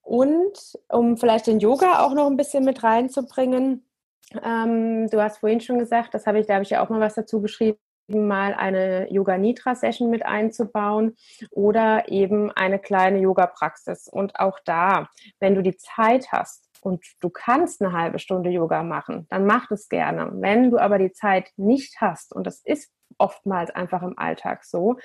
[0.00, 0.58] und
[0.88, 3.86] um vielleicht den Yoga auch noch ein bisschen mit reinzubringen,
[4.42, 7.00] ähm, du hast vorhin schon gesagt, das habe ich, da habe ich ja auch mal
[7.00, 11.16] was dazu geschrieben, mal eine Yoga Nidra Session mit einzubauen
[11.50, 14.08] oder eben eine kleine Yoga Praxis.
[14.08, 15.08] Und auch da,
[15.38, 19.70] wenn du die Zeit hast, und du kannst eine halbe Stunde Yoga machen, dann mach
[19.70, 20.30] es gerne.
[20.34, 24.96] Wenn du aber die Zeit nicht hast, und das ist oftmals einfach im Alltag so,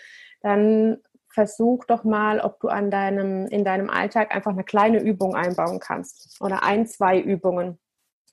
[0.42, 0.98] dann
[1.30, 5.80] versuch doch mal, ob du an deinem, in deinem Alltag einfach eine kleine Übung einbauen
[5.80, 7.78] kannst oder ein, zwei Übungen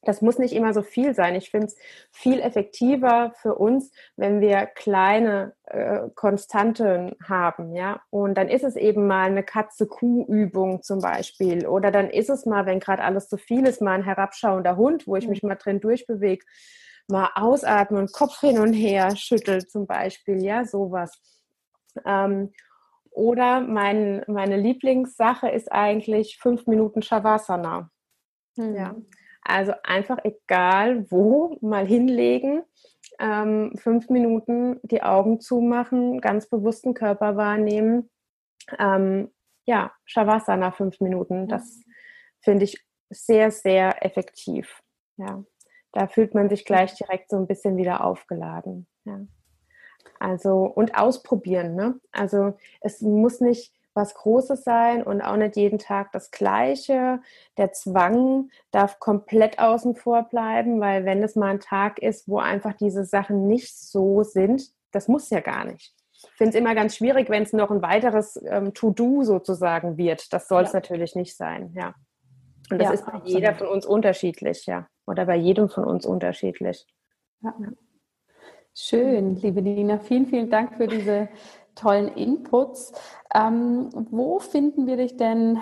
[0.04, 1.36] das muss nicht immer so viel sein.
[1.36, 1.76] Ich finde es
[2.10, 8.02] viel effektiver für uns, wenn wir kleine äh, Konstanten haben, ja.
[8.10, 11.66] Und dann ist es eben mal eine Katze-Kuh-Übung zum Beispiel.
[11.66, 15.06] Oder dann ist es mal, wenn gerade alles zu viel ist, mal ein herabschauender Hund,
[15.06, 16.44] wo ich mich mal drin durchbewege,
[17.08, 21.16] mal ausatmen, Kopf hin und her schüttelt zum Beispiel, ja, sowas.
[22.04, 22.52] Ähm,
[23.10, 27.90] oder mein, meine Lieblingssache ist eigentlich fünf Minuten Shavasana.
[28.56, 28.74] Mhm.
[28.74, 28.96] Ja.
[29.42, 32.62] Also einfach egal wo, mal hinlegen,
[33.18, 38.10] ähm, fünf Minuten die Augen zumachen, ganz bewussten Körper wahrnehmen.
[38.78, 39.30] Ähm,
[39.64, 41.48] ja, Shavasana fünf Minuten.
[41.48, 41.82] Das
[42.40, 44.82] finde ich sehr, sehr effektiv.
[45.16, 45.44] Ja,
[45.92, 48.86] da fühlt man sich gleich direkt so ein bisschen wieder aufgeladen.
[49.04, 49.20] Ja.
[50.18, 51.74] Also und ausprobieren.
[51.74, 52.00] Ne?
[52.12, 57.20] Also es muss nicht was Großes sein und auch nicht jeden Tag das Gleiche.
[57.56, 62.38] Der Zwang darf komplett außen vor bleiben, weil wenn es mal ein Tag ist, wo
[62.38, 65.94] einfach diese Sachen nicht so sind, das muss ja gar nicht.
[66.12, 70.32] Ich finde es immer ganz schwierig, wenn es noch ein weiteres ähm, To-Do sozusagen wird.
[70.32, 70.78] Das soll es ja.
[70.78, 71.94] natürlich nicht sein, ja.
[72.70, 73.40] Und das ja, ist bei absolut.
[73.40, 74.86] jeder von uns unterschiedlich, ja.
[75.06, 76.86] Oder bei jedem von uns unterschiedlich.
[77.42, 77.54] Ja.
[78.74, 79.98] Schön, liebe Nina.
[79.98, 81.28] Vielen, vielen Dank für diese
[81.74, 82.92] tollen Inputs.
[83.34, 85.58] Ähm, wo finden wir dich denn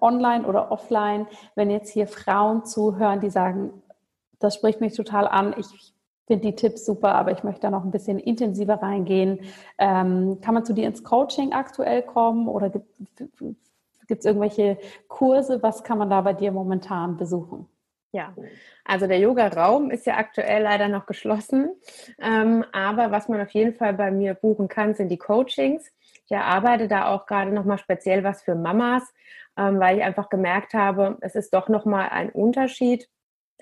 [0.00, 3.82] online oder offline, wenn jetzt hier Frauen zuhören, die sagen,
[4.38, 5.94] das spricht mich total an, ich
[6.26, 9.40] finde die Tipps super, aber ich möchte da noch ein bisschen intensiver reingehen.
[9.78, 12.84] Ähm, kann man zu dir ins Coaching aktuell kommen oder gibt
[14.08, 15.62] es irgendwelche Kurse?
[15.62, 17.66] Was kann man da bei dir momentan besuchen?
[18.12, 18.34] Ja,
[18.84, 21.70] also der Yoga-Raum ist ja aktuell leider noch geschlossen.
[22.20, 25.92] Ähm, aber was man auf jeden Fall bei mir buchen kann, sind die Coachings.
[26.24, 29.04] Ich erarbeite da auch gerade nochmal speziell was für Mamas,
[29.56, 33.08] ähm, weil ich einfach gemerkt habe, es ist doch nochmal ein Unterschied.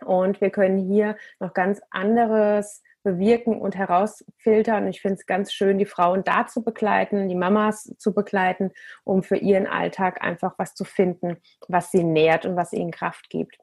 [0.03, 4.85] Und wir können hier noch ganz anderes bewirken und herausfiltern.
[4.85, 8.73] Und ich finde es ganz schön, die Frauen da zu begleiten, die Mamas zu begleiten,
[9.05, 11.37] um für ihren Alltag einfach was zu finden,
[11.69, 13.59] was sie nährt und was ihnen Kraft gibt.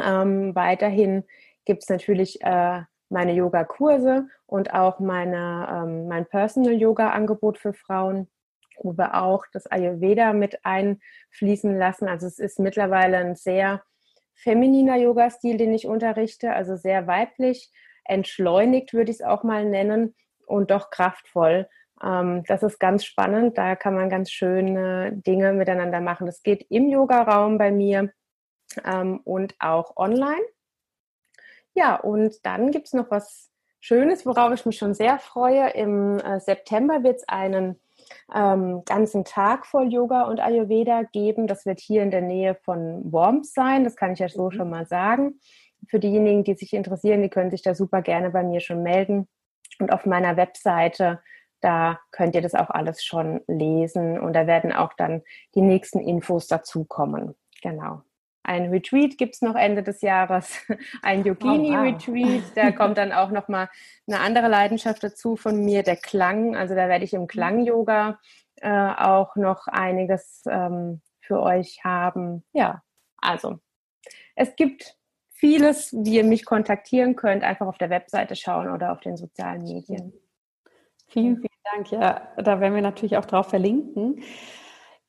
[0.00, 1.24] Ähm, weiterhin
[1.64, 8.28] gibt es natürlich äh, meine Yoga-Kurse und auch meine, ähm, mein Personal-Yoga-Angebot für Frauen,
[8.78, 12.08] wo wir auch das Ayurveda mit einfließen lassen.
[12.08, 13.82] Also es ist mittlerweile ein sehr
[14.34, 17.70] femininer Yoga-Stil, den ich unterrichte, also sehr weiblich,
[18.04, 20.14] entschleunigt würde ich es auch mal nennen
[20.46, 21.68] und doch kraftvoll.
[22.02, 26.26] Ähm, das ist ganz spannend, da kann man ganz schöne Dinge miteinander machen.
[26.26, 28.10] Das geht im Yoga-Raum bei mir
[28.84, 30.42] ähm, und auch online.
[31.74, 33.50] Ja, und dann gibt es noch was
[33.80, 35.70] Schönes, worauf ich mich schon sehr freue.
[35.70, 37.80] Im äh, September wird es einen
[38.32, 41.46] ähm, ganzen Tag voll Yoga und Ayurveda geben.
[41.46, 43.84] Das wird hier in der Nähe von Worms sein.
[43.84, 44.52] Das kann ich ja so mhm.
[44.52, 45.40] schon mal sagen.
[45.88, 49.28] Für diejenigen, die sich interessieren, die können sich da super gerne bei mir schon melden.
[49.80, 51.20] Und auf meiner Webseite,
[51.60, 54.20] da könnt ihr das auch alles schon lesen.
[54.20, 55.22] Und da werden auch dann
[55.54, 57.34] die nächsten Infos dazukommen.
[57.62, 58.02] Genau.
[58.44, 60.60] Ein Retreat gibt es noch Ende des Jahres,
[61.02, 62.08] ein Yogini-Retreat.
[62.08, 62.52] Oh, wow.
[62.54, 63.68] Da kommt dann auch noch mal
[64.06, 66.56] eine andere Leidenschaft dazu von mir, der Klang.
[66.56, 68.18] Also da werde ich im Klang-Yoga
[68.56, 72.44] äh, auch noch einiges ähm, für euch haben.
[72.52, 72.82] Ja,
[73.18, 73.60] also
[74.34, 74.96] es gibt
[75.30, 77.44] vieles, wie ihr mich kontaktieren könnt.
[77.44, 80.12] Einfach auf der Webseite schauen oder auf den sozialen Medien.
[81.08, 81.90] Vielen, vielen Dank.
[81.90, 84.22] Ja, da werden wir natürlich auch drauf verlinken.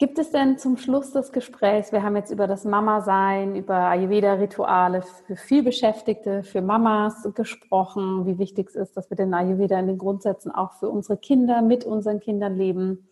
[0.03, 5.01] Gibt es denn zum Schluss des Gesprächs, wir haben jetzt über das Mama-Sein, über Ayurveda-Rituale
[5.01, 9.97] für vielbeschäftigte, für Mamas gesprochen, wie wichtig es ist, dass wir den Ayurveda in den
[9.97, 13.07] Grundsätzen auch für unsere Kinder, mit unseren Kindern leben.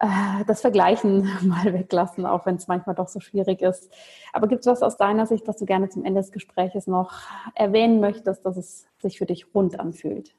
[0.00, 0.06] Äh,
[0.46, 3.92] das Vergleichen mal weglassen, auch wenn es manchmal doch so schwierig ist.
[4.32, 7.12] Aber gibt es was aus deiner Sicht, was du gerne zum Ende des Gesprächs noch
[7.54, 10.34] erwähnen möchtest, dass es sich für dich rund anfühlt?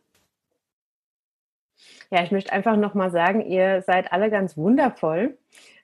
[2.10, 5.38] Ja, ich möchte einfach nochmal sagen, ihr seid alle ganz wundervoll.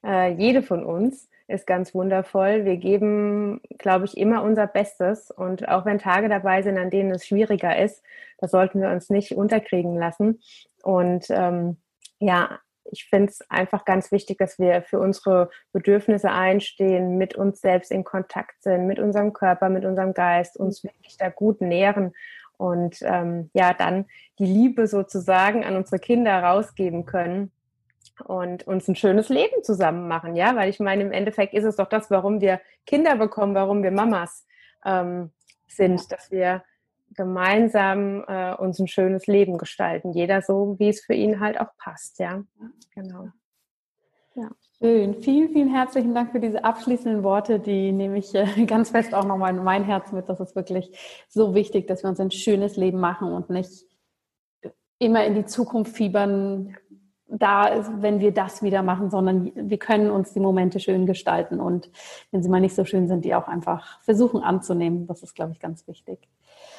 [0.05, 2.65] Äh, jede von uns ist ganz wundervoll.
[2.65, 5.31] Wir geben, glaube ich, immer unser Bestes.
[5.31, 8.03] Und auch wenn Tage dabei sind, an denen es schwieriger ist,
[8.37, 10.39] da sollten wir uns nicht unterkriegen lassen.
[10.81, 11.77] Und ähm,
[12.19, 17.61] ja, ich finde es einfach ganz wichtig, dass wir für unsere Bedürfnisse einstehen, mit uns
[17.61, 22.13] selbst in Kontakt sind, mit unserem Körper, mit unserem Geist, uns wirklich da gut nähren
[22.63, 24.05] und ähm, ja, dann
[24.39, 27.51] die Liebe sozusagen an unsere Kinder rausgeben können
[28.23, 31.75] und uns ein schönes Leben zusammen machen, ja, weil ich meine, im Endeffekt ist es
[31.75, 34.47] doch das, warum wir Kinder bekommen, warum wir Mamas
[34.85, 35.31] ähm,
[35.67, 36.63] sind, dass wir
[37.09, 41.75] gemeinsam äh, uns ein schönes Leben gestalten, jeder so, wie es für ihn halt auch
[41.77, 42.43] passt, ja,
[42.95, 43.27] genau.
[44.35, 44.49] Ja.
[44.83, 45.21] Schön.
[45.21, 47.57] Vielen, vielen herzlichen Dank für diese abschließenden Worte.
[47.57, 50.27] Die nehme ich äh, ganz fest auch nochmal in mein Herz mit.
[50.27, 50.91] Das ist wirklich
[51.29, 53.85] so wichtig, dass wir uns ein schönes Leben machen und nicht
[54.99, 56.75] immer in die Zukunft fiebern,
[57.29, 61.61] da ist, wenn wir das wieder machen, sondern wir können uns die Momente schön gestalten
[61.61, 61.89] und
[62.31, 65.07] wenn sie mal nicht so schön sind, die auch einfach versuchen anzunehmen.
[65.07, 66.27] Das ist, glaube ich, ganz wichtig.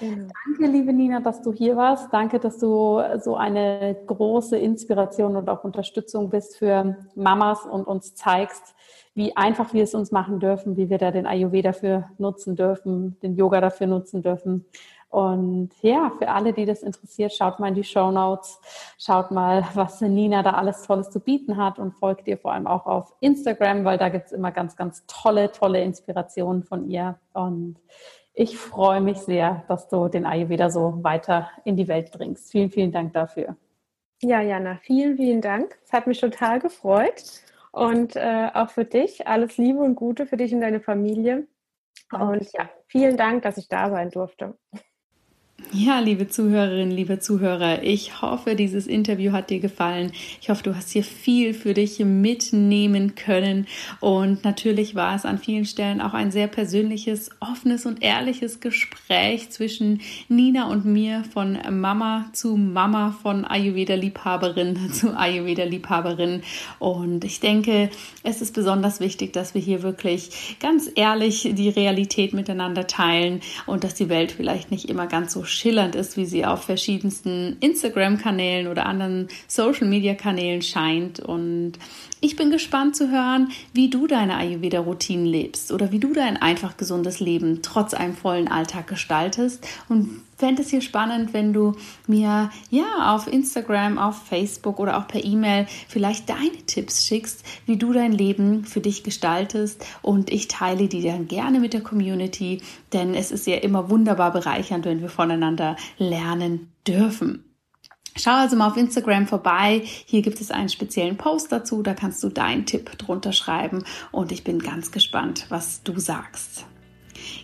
[0.01, 0.28] Genau.
[0.47, 2.12] Danke, liebe Nina, dass du hier warst.
[2.12, 8.14] Danke, dass du so eine große Inspiration und auch Unterstützung bist für Mamas und uns
[8.14, 8.74] zeigst,
[9.14, 13.18] wie einfach wir es uns machen dürfen, wie wir da den Ayurveda dafür nutzen dürfen,
[13.20, 14.66] den Yoga dafür nutzen dürfen
[15.14, 18.59] Und ja, für alle, die das interessiert, schaut mal in die Show Notes,
[18.99, 22.66] schaut mal, was Nina da alles Tolles zu bieten hat und folgt ihr vor allem
[22.66, 27.16] auch auf Instagram, weil da gibt es immer ganz, ganz tolle, tolle Inspirationen von ihr.
[27.32, 27.76] Und
[28.35, 32.51] ich freue mich sehr, dass du den Ayurveda so weiter in die Welt bringst.
[32.51, 33.57] Vielen, vielen Dank dafür.
[34.22, 35.78] Ja, Jana, vielen, vielen Dank.
[35.85, 37.22] Es hat mich total gefreut.
[37.70, 41.47] Und äh, auch für dich alles Liebe und Gute für dich und deine Familie.
[42.12, 44.57] Und ja, vielen Dank, dass ich da sein durfte.
[45.72, 50.12] Ja, liebe Zuhörerinnen, liebe Zuhörer, ich hoffe, dieses Interview hat dir gefallen.
[50.40, 53.66] Ich hoffe, du hast hier viel für dich mitnehmen können.
[54.00, 59.50] Und natürlich war es an vielen Stellen auch ein sehr persönliches, offenes und ehrliches Gespräch
[59.50, 66.42] zwischen Nina und mir von Mama zu Mama, von Ayurveda-Liebhaberin zu Ayurveda-Liebhaberin.
[66.78, 67.90] Und ich denke,
[68.22, 73.82] es ist besonders wichtig, dass wir hier wirklich ganz ehrlich die Realität miteinander teilen und
[73.82, 78.66] dass die Welt vielleicht nicht immer ganz so schillernd ist, wie sie auf verschiedensten Instagram-Kanälen
[78.66, 81.20] oder anderen Social-Media-Kanälen scheint.
[81.20, 81.72] Und
[82.20, 86.76] ich bin gespannt zu hören, wie du deine Ayurveda-Routinen lebst oder wie du dein einfach
[86.76, 89.66] gesundes Leben trotz einem vollen Alltag gestaltest.
[89.88, 91.72] Und fände es hier spannend, wenn du
[92.07, 97.78] mir ja auf Instagram, auf Facebook oder auch per E-Mail vielleicht deine Tipps schickst, wie
[97.78, 99.86] du dein Leben für dich gestaltest.
[100.03, 102.61] Und ich teile die dann gerne mit der Community,
[102.92, 107.45] denn es ist ja immer wunderbar bereichernd, wenn wir voneinander lernen dürfen.
[108.14, 109.80] Schau also mal auf Instagram vorbei.
[109.84, 111.82] Hier gibt es einen speziellen Post dazu.
[111.82, 113.82] Da kannst du deinen Tipp drunter schreiben.
[114.12, 116.66] Und ich bin ganz gespannt, was du sagst.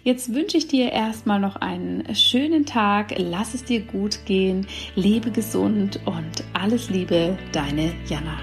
[0.02, 3.14] Jetzt wünsche ich dir erstmal noch einen schönen Tag.
[3.16, 4.66] Lass es dir gut gehen.
[4.94, 8.38] Lebe gesund und alles Liebe, deine Jana.